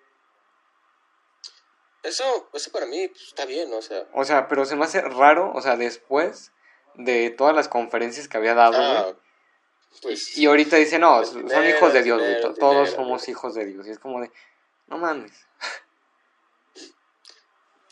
[2.04, 4.08] Eso, eso para mí pues, está bien, o sea.
[4.14, 6.52] O sea, pero se me hace raro, o sea, después
[6.96, 9.16] de todas las conferencias que había dado, ah,
[10.02, 12.56] pues, y, ahorita dice, no, son hijos de Dios, güey.
[12.56, 13.86] Todos somos hijos de Dios.
[13.86, 14.32] Y es como de,
[14.88, 15.34] no mames.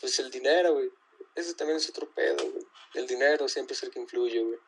[0.00, 0.90] Pues el dinero, güey.
[1.34, 2.66] Ese también es otro pedo, güey.
[2.94, 4.58] El dinero siempre es el que influye, güey.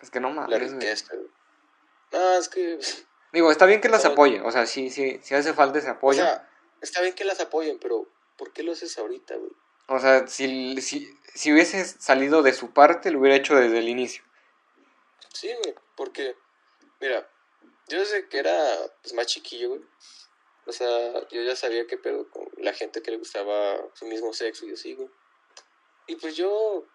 [0.00, 0.48] Es que no mames.
[0.48, 1.28] La riqueza, güey.
[2.10, 2.78] No, es que.
[3.34, 4.40] Digo, está bien que las apoye.
[4.40, 6.22] O sea, sí, sí, si hace falta ese apoyo.
[6.22, 6.48] O sea,
[6.80, 8.08] está bien que las apoyen, pero
[8.38, 9.52] ¿por qué lo haces ahorita, güey?
[9.88, 13.88] O sea, si, si, si hubiese salido de su parte, lo hubiera hecho desde el
[13.88, 14.24] inicio.
[15.32, 16.36] Sí, güey, porque,
[17.00, 17.28] mira,
[17.88, 18.56] yo desde que era
[19.02, 19.82] pues, más chiquillo, güey,
[20.66, 24.32] o sea, yo ya sabía que pedo con la gente que le gustaba su mismo
[24.32, 25.10] sexo y así, güey.
[26.06, 26.86] Y pues yo,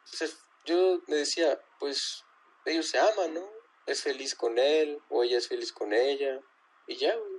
[0.65, 2.23] yo me decía, pues
[2.65, 3.49] ellos se aman, ¿no?
[3.85, 6.41] Es feliz con él, o ella es feliz con ella,
[6.87, 7.36] y ya, güey.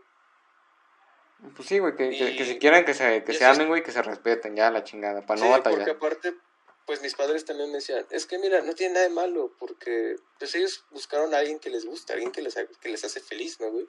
[1.55, 4.03] Pues sí, güey, que, que, se quieran, que se, que se amen, güey, que se
[4.03, 5.79] respeten, ya la chingada, para no batallar.
[5.79, 6.35] porque aparte,
[6.85, 10.17] pues mis padres también me decían, es que mira, no tiene nada de malo, porque
[10.39, 13.61] pues ellos buscaron a alguien que les gusta, alguien que les, que les hace feliz,
[13.61, 13.87] ¿no, güey?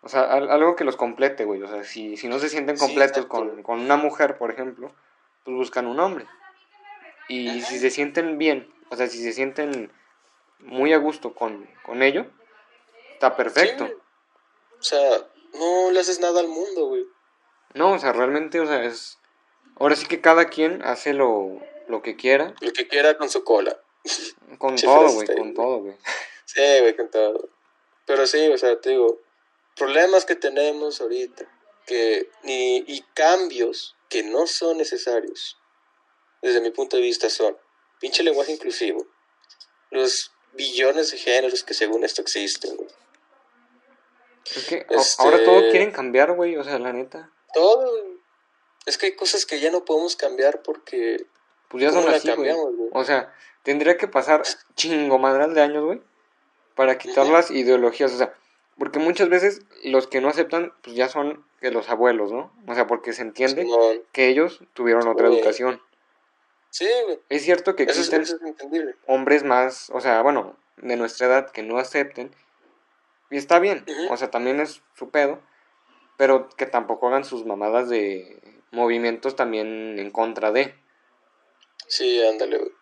[0.00, 1.62] O sea, algo que los complete, güey.
[1.62, 4.94] O sea, si, si no se sienten completos con, con, una mujer, por ejemplo,
[5.44, 6.26] pues buscan un hombre.
[7.28, 9.92] Y si se sienten bien, o sea, si se sienten
[10.60, 12.26] muy a gusto con, con ello,
[13.12, 13.84] está perfecto.
[13.84, 17.04] o sea, no le haces nada al mundo, güey.
[17.74, 19.18] No, o sea, realmente, o sea, es...
[19.76, 22.54] Ahora sí que cada quien hace lo, lo que quiera.
[22.60, 23.78] Lo que quiera con su cola.
[24.58, 25.96] Con todo, güey, con todo, güey.
[26.44, 27.48] Sí, güey, con todo.
[28.06, 29.20] Pero sí, o sea, te digo,
[29.76, 31.46] problemas que tenemos ahorita
[31.86, 35.58] que, ni, y cambios que no son necesarios,
[36.42, 37.56] desde mi punto de vista, son
[38.00, 39.06] pinche lenguaje inclusivo,
[39.90, 42.76] los billones de géneros que según esto existen,
[44.56, 44.86] Es que
[45.18, 47.30] ahora todo este, quieren cambiar, güey, o sea, la neta.
[47.54, 47.90] Todo,
[48.86, 51.26] Es que hay cosas que ya no podemos cambiar porque...
[51.68, 52.50] Pues ya son así, güey.
[52.92, 54.42] O sea, tendría que pasar
[54.74, 56.00] chingo madral de años, güey,
[56.74, 58.34] para quitar las ideologías, o sea,
[58.78, 62.52] porque muchas veces los que no aceptan, pues ya son los abuelos, ¿no?
[62.66, 63.66] O sea, porque se entiende
[64.12, 65.82] que ellos tuvieron otra educación.
[66.70, 66.88] Sí,
[67.28, 68.24] Es cierto que existen
[69.06, 72.34] hombres más, o sea, bueno, de nuestra edad que no acepten.
[73.30, 75.40] Y está bien, o sea, también es su pedo.
[76.16, 78.40] Pero que tampoco hagan sus mamadas de
[78.72, 80.74] movimientos también en contra de.
[81.86, 82.72] Sí, ándale, güey.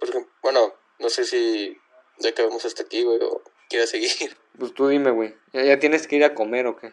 [0.00, 1.78] Porque, bueno, no sé si
[2.18, 4.36] ya acabamos hasta aquí, güey, o quieras seguir.
[4.58, 5.34] Pues tú dime, güey.
[5.54, 6.92] ¿Ya, tienes que ir a comer o qué?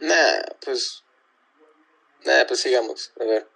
[0.00, 1.04] Nah, pues.
[2.24, 3.12] Nah, pues sigamos.
[3.20, 3.48] A ver.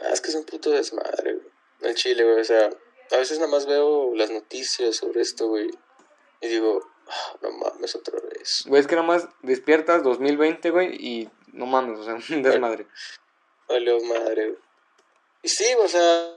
[0.00, 1.46] Ah, es que es un puto desmadre, güey.
[1.80, 2.40] En Chile, güey.
[2.40, 2.70] O sea,
[3.10, 5.68] a veces nada más veo las noticias sobre esto, güey.
[6.40, 6.80] Y digo,
[7.42, 8.64] no mames, otra vez.
[8.66, 12.86] Güey, es que nada más despiertas 2020, güey, y no mames, o sea, un desmadre.
[13.68, 14.62] Vale, madre, güey.
[15.42, 16.34] Y sí, o sea,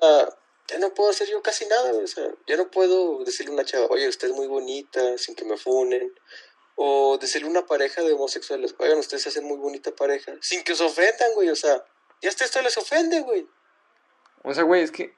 [0.68, 3.66] ya no puedo hacer yo casi nada, o sea, ya no puedo decirle a una
[3.66, 6.14] chava, oye, usted es muy bonita, sin que me funen,
[6.76, 10.64] o decirle a una pareja de homosexuales, oigan, ustedes se hacen muy bonita pareja, sin
[10.64, 11.84] que se ofendan, güey, o sea,
[12.22, 13.48] ya hasta esto les ofende, güey.
[14.44, 15.16] O sea, güey, es que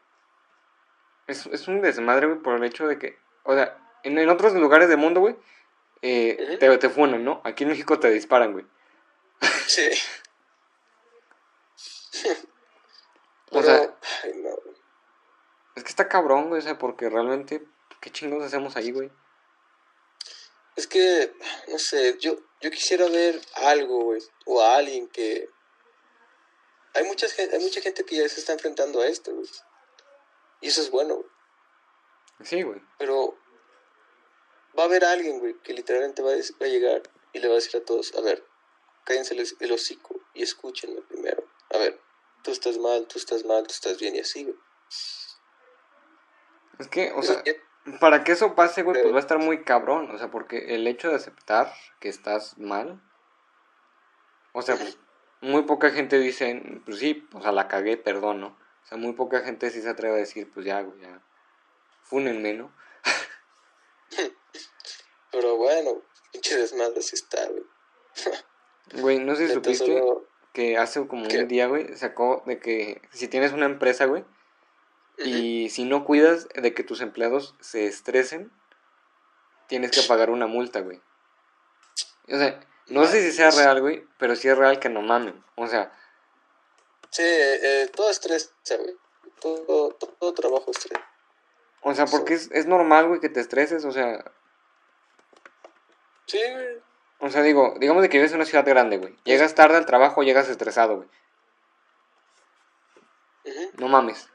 [1.27, 4.53] es, es un desmadre, güey, por el hecho de que, o sea, en, en otros
[4.53, 5.35] lugares del mundo, güey,
[6.01, 7.41] eh, te, te funan, ¿no?
[7.43, 8.65] Aquí en México te disparan, güey.
[9.67, 9.89] Sí.
[13.51, 14.51] o sea, ay, no.
[15.75, 17.65] Es que está cabrón, güey, o sea, porque realmente,
[17.99, 19.11] ¿qué chingados hacemos ahí, güey?
[20.75, 21.33] Es que,
[21.69, 25.49] no sé, yo, yo quisiera ver algo, güey, o a alguien que...
[26.93, 29.49] Hay, mucha hay mucha gente que ya se está enfrentando a esto, güey.
[30.61, 31.27] Y eso es bueno, güey.
[32.43, 32.81] Sí, güey.
[32.97, 33.37] Pero
[34.77, 37.03] va a haber alguien, güey, que literalmente va a, va a, llegar
[37.33, 38.45] y le va a decir a todos, a ver,
[39.03, 41.43] cállense el, el hocico y escúchenme primero.
[41.73, 41.99] A ver,
[42.43, 44.55] tú estás mal, tú estás mal, tú estás bien y así, güey.
[46.79, 47.41] Es que, o sea,
[47.99, 50.09] para que eso pase, güey, pues va a estar muy cabrón.
[50.11, 53.01] O sea, porque el hecho de aceptar que estás mal.
[54.53, 54.97] O sea, pues,
[55.41, 58.47] muy poca gente dice, pues sí, o sea, la cagué, perdón, ¿no?
[58.83, 61.21] O sea, muy poca gente sí se atreve a decir, pues ya, güey, ya.
[62.03, 62.71] Fúnenme, ¿no?
[65.35, 67.63] Pero bueno, pinche desmadre sí está, güey.
[69.01, 69.99] Güey, no sé si supiste,
[70.53, 74.23] que hace como un día, güey, sacó de que si tienes una empresa, güey,
[75.17, 78.51] y si no cuidas de que tus empleados se estresen,
[79.67, 81.01] tienes que pagar una multa, güey.
[82.27, 85.43] O sea, no sé si sea real, güey, pero sí es real que no mamen.
[85.55, 85.91] O sea.
[87.09, 88.95] Sí, eh, todo estrés, güey.
[89.41, 90.99] Todo, todo, trabajo estrés.
[91.81, 94.23] O sea, porque es, es normal, güey, que te estreses, o sea.
[96.27, 96.81] Sí, güey.
[97.19, 99.15] O sea, digo, digamos de que vives en una ciudad grande, güey.
[99.23, 101.09] Llegas tarde al trabajo, llegas estresado, güey.
[103.77, 104.27] No mames.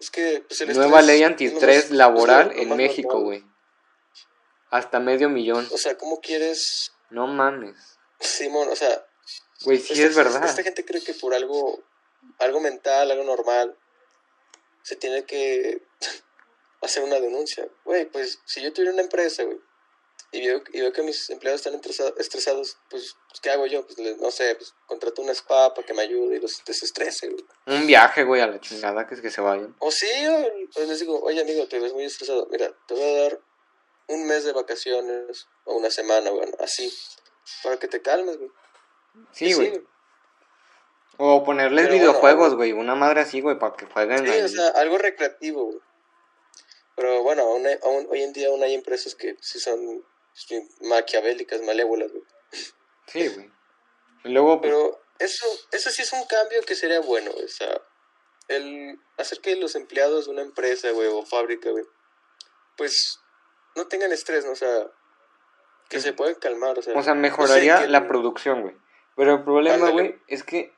[0.00, 3.44] Es que pues, Nueva ley antiestrés laboral en México, güey.
[4.70, 5.68] Hasta medio millón.
[5.72, 6.92] O sea, ¿cómo quieres?
[7.10, 7.98] No mames.
[8.20, 9.06] Simón, o sea.
[9.64, 10.44] Güey, sí es verdad.
[10.44, 11.82] Esta gente cree que por algo,
[12.38, 13.76] algo mental, algo normal,
[14.82, 15.82] se tiene que
[16.82, 17.68] hacer una denuncia.
[17.84, 19.58] Güey, pues si yo tuviera una empresa, güey,
[20.34, 21.80] y veo, y veo que mis empleados están
[22.18, 23.86] estresados, pues, ¿qué hago yo?
[23.86, 27.44] Pues, no sé, pues, contrato una spa para que me ayude y los desestrese, güey.
[27.66, 29.76] Un viaje, güey, a la chingada, que es que se vayan.
[29.78, 33.22] O sí, o, les digo, oye, amigo, te ves muy estresado, mira, te voy a
[33.22, 33.40] dar
[34.08, 36.92] un mes de vacaciones, o una semana, bueno, así,
[37.62, 38.50] para que te calmes, güey.
[39.30, 39.84] Sí, güey.
[41.18, 44.26] o ponerles videojuegos, güey, una madre así, güey, para que jueguen.
[44.26, 45.78] Sí, o sea, algo recreativo, güey.
[46.96, 50.04] Pero bueno, aún, aún, hoy en día aún hay empresas que sí son
[50.80, 52.24] maquiavélicas, malévolas, güey.
[53.06, 53.50] Sí, güey.
[54.24, 57.80] luego, pues, Pero eso, eso sí es un cambio que sería bueno, o sea,
[58.48, 61.84] el hacer que los empleados de una empresa, güey, o fábrica, güey,
[62.76, 63.20] pues
[63.76, 64.52] no tengan estrés, ¿no?
[64.52, 64.90] O sea,
[65.88, 66.96] que se pueden calmar, o sea.
[66.96, 68.74] O sea, mejoraría la producción, güey.
[69.16, 70.72] Pero el problema, güey, es que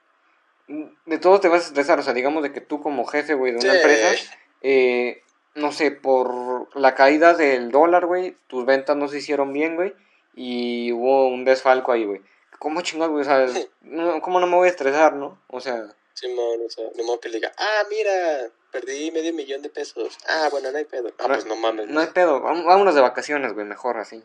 [0.69, 3.53] de todo te vas a estresar, o sea, digamos de que tú como jefe, güey,
[3.53, 5.23] de una empresa, eh,
[5.57, 9.95] no sé, por la caída del dólar, güey, tus ventas no se hicieron bien, güey,
[10.35, 12.21] y hubo un desfalco ahí, güey.
[12.59, 13.23] ¿Cómo chingados, güey?
[13.23, 13.47] O sea,
[13.83, 15.41] no, ¿cómo no me voy a estresar, no?
[15.49, 15.89] O sea...
[16.15, 19.69] Sí, man, o sea, no modo que le diga, ah, mira, perdí medio millón de
[19.69, 20.17] pesos.
[20.27, 21.11] Ah, bueno, no hay pedo.
[21.19, 21.89] Ah, pues no mames.
[21.89, 24.23] No hay pedo, vámonos de vacaciones, güey, mejor así.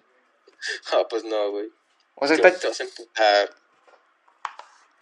[0.94, 1.72] Ah, pues no, güey.
[2.16, 2.52] O sea, está...
[2.52, 3.50] Te vas a empujar.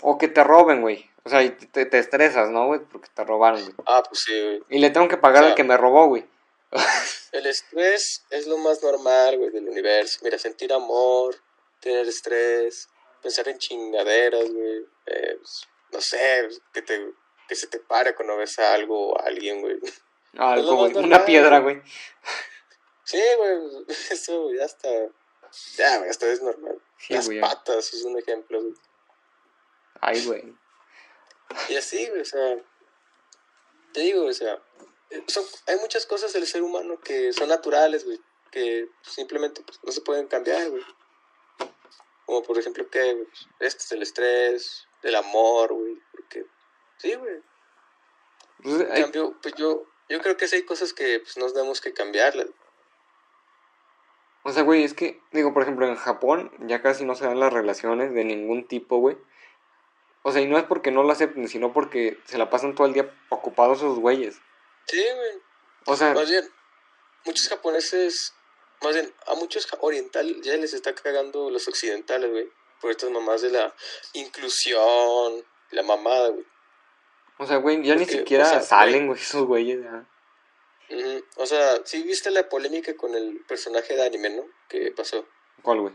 [0.02, 1.10] O que te roben, güey.
[1.30, 2.80] O sea, y te, te estresas, ¿no, güey?
[2.80, 3.76] Porque te robaron, güey.
[3.86, 4.64] Ah, pues sí, güey.
[4.70, 6.28] Y le tengo que pagar al que me robó, güey.
[7.34, 10.22] el estrés es lo más normal, güey, del universo.
[10.24, 11.36] Mira, sentir amor,
[11.82, 12.90] tener estrés,
[13.22, 14.88] pensar en chingaderas, güey.
[15.06, 17.14] Eh, pues, no sé, que, te,
[17.48, 19.78] que se te pare cuando ves a algo o a alguien, güey.
[20.36, 20.98] Algo, güey.
[20.98, 21.80] Una piedra, güey.
[23.04, 23.86] Sí, güey.
[24.10, 24.90] Eso, güey, hasta.
[25.78, 26.82] Ya, güey, hasta es normal.
[27.10, 28.74] Las patas es un ejemplo, güey.
[30.02, 30.56] Ay, güey.
[31.70, 32.58] Y así, o sea,
[33.94, 34.62] te digo, o sea,
[35.28, 38.20] son, hay muchas cosas del ser humano que son naturales, güey,
[38.52, 40.84] que simplemente pues, no se pueden cambiar, güey.
[42.26, 43.26] Como por ejemplo que
[43.60, 46.46] este es el estrés, el amor, güey, porque
[46.98, 47.42] sí, güey.
[48.62, 51.82] Pues, en cambio, pues yo, yo creo que sí hay cosas que pues, nos tenemos
[51.82, 52.48] que cambiarlas.
[54.44, 57.40] O sea, güey, es que, digo, por ejemplo, en Japón ya casi no se dan
[57.40, 59.18] las relaciones de ningún tipo, güey.
[60.24, 62.88] O sea, y no es porque no lo acepten, sino porque se la pasan todo
[62.88, 64.40] el día ocupados esos güeyes.
[64.86, 65.42] Sí, güey.
[65.86, 66.14] O sea.
[66.14, 66.50] Más bien,
[67.26, 68.34] muchos japoneses,
[68.82, 72.50] más bien, a muchos orientales ya les está cagando los occidentales, güey.
[72.82, 73.74] Por estas mamás de la
[74.14, 76.46] inclusión, la mamada, güey.
[77.38, 80.06] O sea, güey, ya ni siquiera salen, güey, esos güeyes, ya.
[81.36, 84.46] O sea, sí viste la polémica con el personaje de anime, ¿no?
[84.68, 85.26] Que pasó.
[85.62, 85.94] ¿Cuál, güey?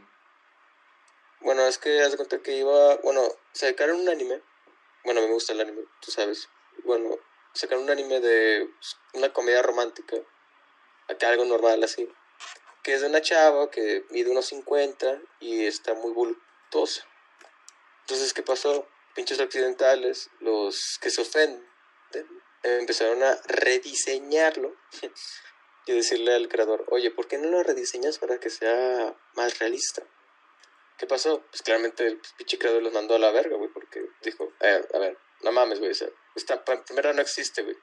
[1.45, 2.97] Bueno, es que haz de cuenta que iba.
[3.03, 3.21] Bueno,
[3.53, 4.41] sacaron un anime.
[5.05, 6.49] Bueno, me gusta el anime, tú sabes.
[6.85, 7.19] Bueno,
[7.53, 8.71] sacaron un anime de
[9.13, 10.17] una comedia romántica.
[11.07, 12.11] Acá algo normal así.
[12.83, 17.07] Que es de una chava que mide unos 50 y está muy voluptuosa.
[18.01, 18.89] Entonces, ¿qué pasó?
[19.15, 21.63] Pinches occidentales, los que se ofenden,
[22.63, 24.75] empezaron a rediseñarlo
[25.87, 30.03] y decirle al creador, oye, ¿por qué no lo rediseñas para que sea más realista?
[30.99, 31.43] ¿Qué pasó?
[31.51, 34.99] Pues claramente el pinche creador los mandó a la verga, güey, porque dijo, eh, a
[34.99, 37.77] ver, no mames, güey, o sea, esta primera no existe, güey.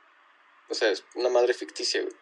[0.69, 2.13] O sea, es una madre ficticia, güey.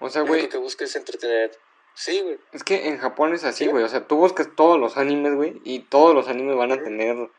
[0.00, 0.42] O sea, güey.
[0.42, 1.56] Lo que busques es entretener.
[1.94, 2.38] Sí, güey.
[2.52, 3.84] Es que en Japón es así, güey.
[3.84, 7.30] O sea, tú buscas todos los animes, güey, y todos los animes van a tener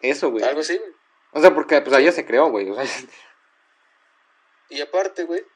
[0.00, 0.44] eso, güey.
[0.44, 0.92] Algo así, güey.
[1.32, 2.70] O sea, porque pues allá se creó, güey.
[2.70, 2.84] O sea.
[4.68, 5.46] Y aparte, güey,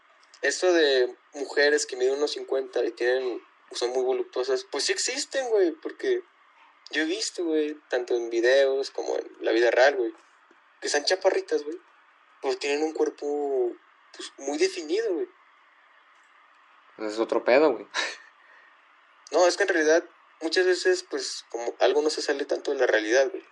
[0.41, 3.43] esto de mujeres que miden unos 50 y tienen
[3.73, 6.23] son muy voluptuosas, pues sí existen, güey, porque
[6.91, 10.13] yo he visto, güey, tanto en videos como en la vida real, güey,
[10.81, 11.79] que son chaparritas, güey,
[12.43, 13.73] pero tienen un cuerpo
[14.17, 15.29] pues, muy definido, güey.
[16.97, 17.87] Pues es otro pedo, güey.
[19.33, 20.05] No, es que en realidad
[20.41, 23.45] muchas veces, pues, como algo no se sale tanto de la realidad, güey.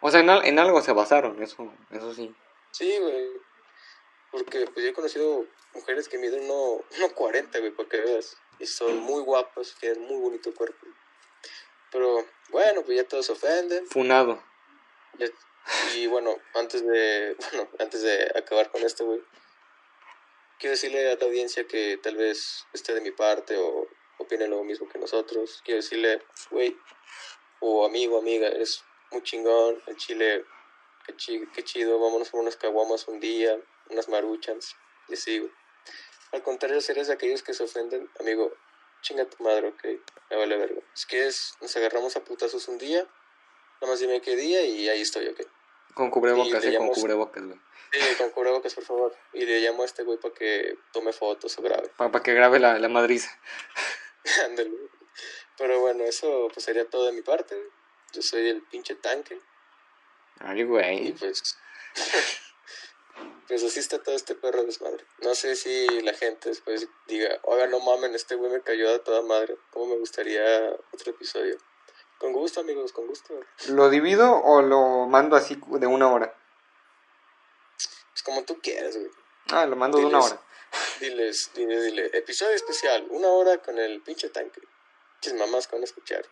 [0.00, 2.34] O sea, en, en algo se basaron, eso, eso sí.
[2.70, 3.28] Sí, güey.
[4.30, 8.36] Porque pues yo he conocido mujeres que miden 1,40, güey, para que veas.
[8.58, 10.86] Y son muy guapas, tienen muy bonito cuerpo.
[11.90, 13.86] Pero bueno, pues ya todos se ofenden.
[13.86, 14.42] Funado.
[15.96, 19.22] Y bueno, antes de, bueno, antes de acabar con esto, güey,
[20.58, 24.62] quiero decirle a la audiencia que tal vez esté de mi parte o opine lo
[24.64, 25.62] mismo que nosotros.
[25.64, 26.76] Quiero decirle, güey,
[27.60, 30.44] o amigo, amiga, eres muy chingón, el chile,
[31.06, 33.58] qué, qué chido, vámonos a unas caguamas un día,
[33.90, 34.76] unas maruchans,
[35.08, 35.57] y así, güey.
[36.32, 38.52] Al contrario, si eres de aquellos que se ofenden, amigo,
[39.00, 39.84] chinga tu madre, ok,
[40.30, 40.80] me vale verga.
[40.94, 43.06] Si quieres, nos agarramos a putazos un día,
[43.80, 45.40] nada más dime qué día y ahí estoy, ok.
[45.94, 47.58] Con cubrebocas, sí, con cubrebocas, güey.
[47.92, 49.16] Sí, con cubrebocas, por favor.
[49.32, 51.88] Y le llamo a este güey para que tome fotos o grabe.
[51.96, 53.30] Para que grabe la, la madriza.
[54.44, 54.70] Ándale.
[55.56, 57.56] Pero bueno, eso pues sería todo de mi parte.
[58.12, 59.40] Yo soy el pinche tanque.
[60.38, 61.08] Ay, güey.
[61.08, 61.56] Y pues.
[63.48, 65.06] pues así está todo este perro desmadre.
[65.22, 69.02] No sé si la gente después diga, oiga, no mamen, este güey me cayó a
[69.02, 69.56] toda madre.
[69.70, 71.56] ¿Cómo me gustaría otro episodio?
[72.18, 73.40] Con gusto, amigos, con gusto.
[73.68, 76.34] ¿Lo divido o lo mando así de una hora?
[78.12, 79.10] Pues como tú quieras, güey.
[79.50, 80.42] Ah, lo mando de una hora.
[81.00, 84.60] Diles, dile, dile, episodio especial, una hora con el pinche tanque.
[85.22, 86.26] Chis mamás con escuchar.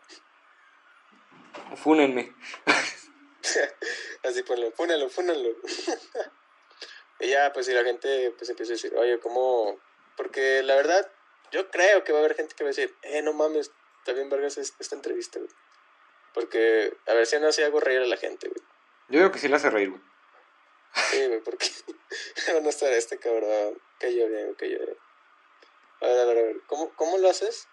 [1.77, 2.35] Fúnenme.
[4.25, 5.51] Así ponlo, fúnenlo, fúnenlo.
[7.19, 9.79] y ya, pues si la gente pues empieza a decir, oye, ¿cómo?
[10.17, 11.11] Porque la verdad,
[11.51, 14.13] yo creo que va a haber gente que va a decir, eh, no mames, está
[14.13, 15.51] bien vergas esta entrevista, güey.
[16.35, 18.61] Porque, a ver si no así hago reír a la gente, güey.
[19.09, 20.03] Yo creo que sí la hace reír, güey.
[21.11, 21.71] Sí, güey, porque
[22.53, 24.97] van a estar este cabrón, que llore, que llore.
[26.03, 27.69] A ver, a ver, a ver, ¿cómo, cómo lo haces?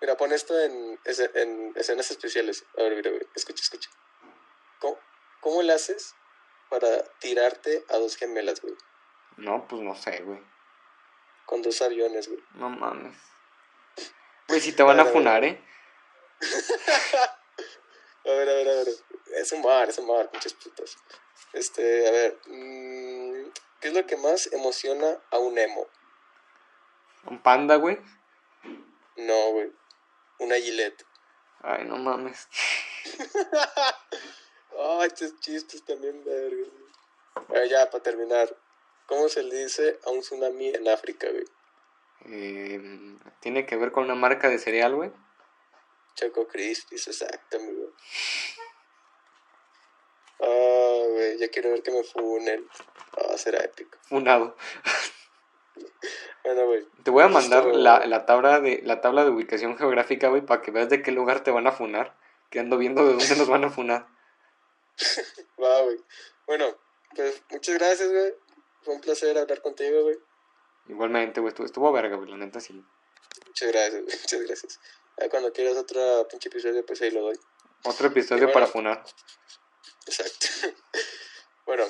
[0.00, 2.64] Mira, pon esto en, en escenas especiales.
[2.78, 3.90] A ver, mira, güey, escucha, escucha.
[4.78, 4.98] ¿Cómo,
[5.40, 6.14] ¿Cómo le haces
[6.68, 8.74] para tirarte a dos gemelas, güey?
[9.36, 10.40] No, pues no sé, güey.
[11.44, 12.42] Con dos aviones, güey.
[12.54, 13.16] No mames.
[14.48, 15.60] Güey, si te van a, funar, ¿eh?
[18.24, 18.88] a ver, a ver, a ver.
[19.34, 20.96] Es un mar, es un mar, pinches putas.
[21.52, 22.38] Este, a ver.
[22.46, 25.86] Mmm, ¿Qué es lo que más emociona a un emo?
[27.24, 27.98] ¿Un panda, güey?
[29.16, 29.72] No, güey.
[30.38, 31.04] Una Gillette.
[31.60, 32.48] Ay, no mames.
[34.78, 36.66] Ay, estos chistes también, verga.
[37.48, 38.54] ver, ya, para terminar.
[39.06, 41.44] ¿Cómo se le dice a un tsunami en África, güey?
[42.28, 45.12] Eh, ¿Tiene que ver con una marca de cereal, güey?
[46.16, 47.92] Choco Crispis, exacto, amigo.
[50.40, 52.66] Ah, güey, ya quiero ver que me funen.
[53.16, 53.96] Ah, será épico.
[54.02, 54.56] Funado.
[56.44, 56.86] bueno, güey.
[57.04, 60.62] Te voy a mandar la, la, tabla de, la tabla de ubicación geográfica, güey, para
[60.62, 62.16] que veas de qué lugar te van a funar.
[62.50, 64.15] Que ando viendo de dónde nos van a funar.
[65.62, 65.98] Va, güey.
[66.46, 66.76] Bueno,
[67.14, 68.34] pues muchas gracias, güey.
[68.82, 70.18] Fue un placer hablar contigo, güey.
[70.88, 71.50] Igualmente, güey.
[71.50, 72.30] Estuvo, estuvo verga, güey.
[72.30, 72.84] La neta sí.
[73.46, 74.16] Muchas gracias, güey.
[74.18, 74.80] Muchas gracias.
[75.30, 77.38] cuando quieras otro pinche episodio, pues ahí lo doy.
[77.84, 79.04] Otro episodio para funar.
[80.06, 80.46] Exacto.
[81.66, 81.84] bueno,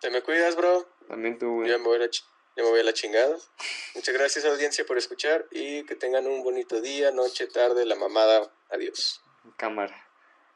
[0.00, 0.86] te me cuidas, bro.
[1.08, 1.70] También tú, güey.
[1.70, 2.10] Ya me voy a la,
[2.56, 3.36] me voy a la chingada.
[3.94, 8.52] Muchas gracias, audiencia, por escuchar y que tengan un bonito día, noche, tarde, la mamada.
[8.70, 9.22] Adiós.
[9.56, 10.08] Cámara.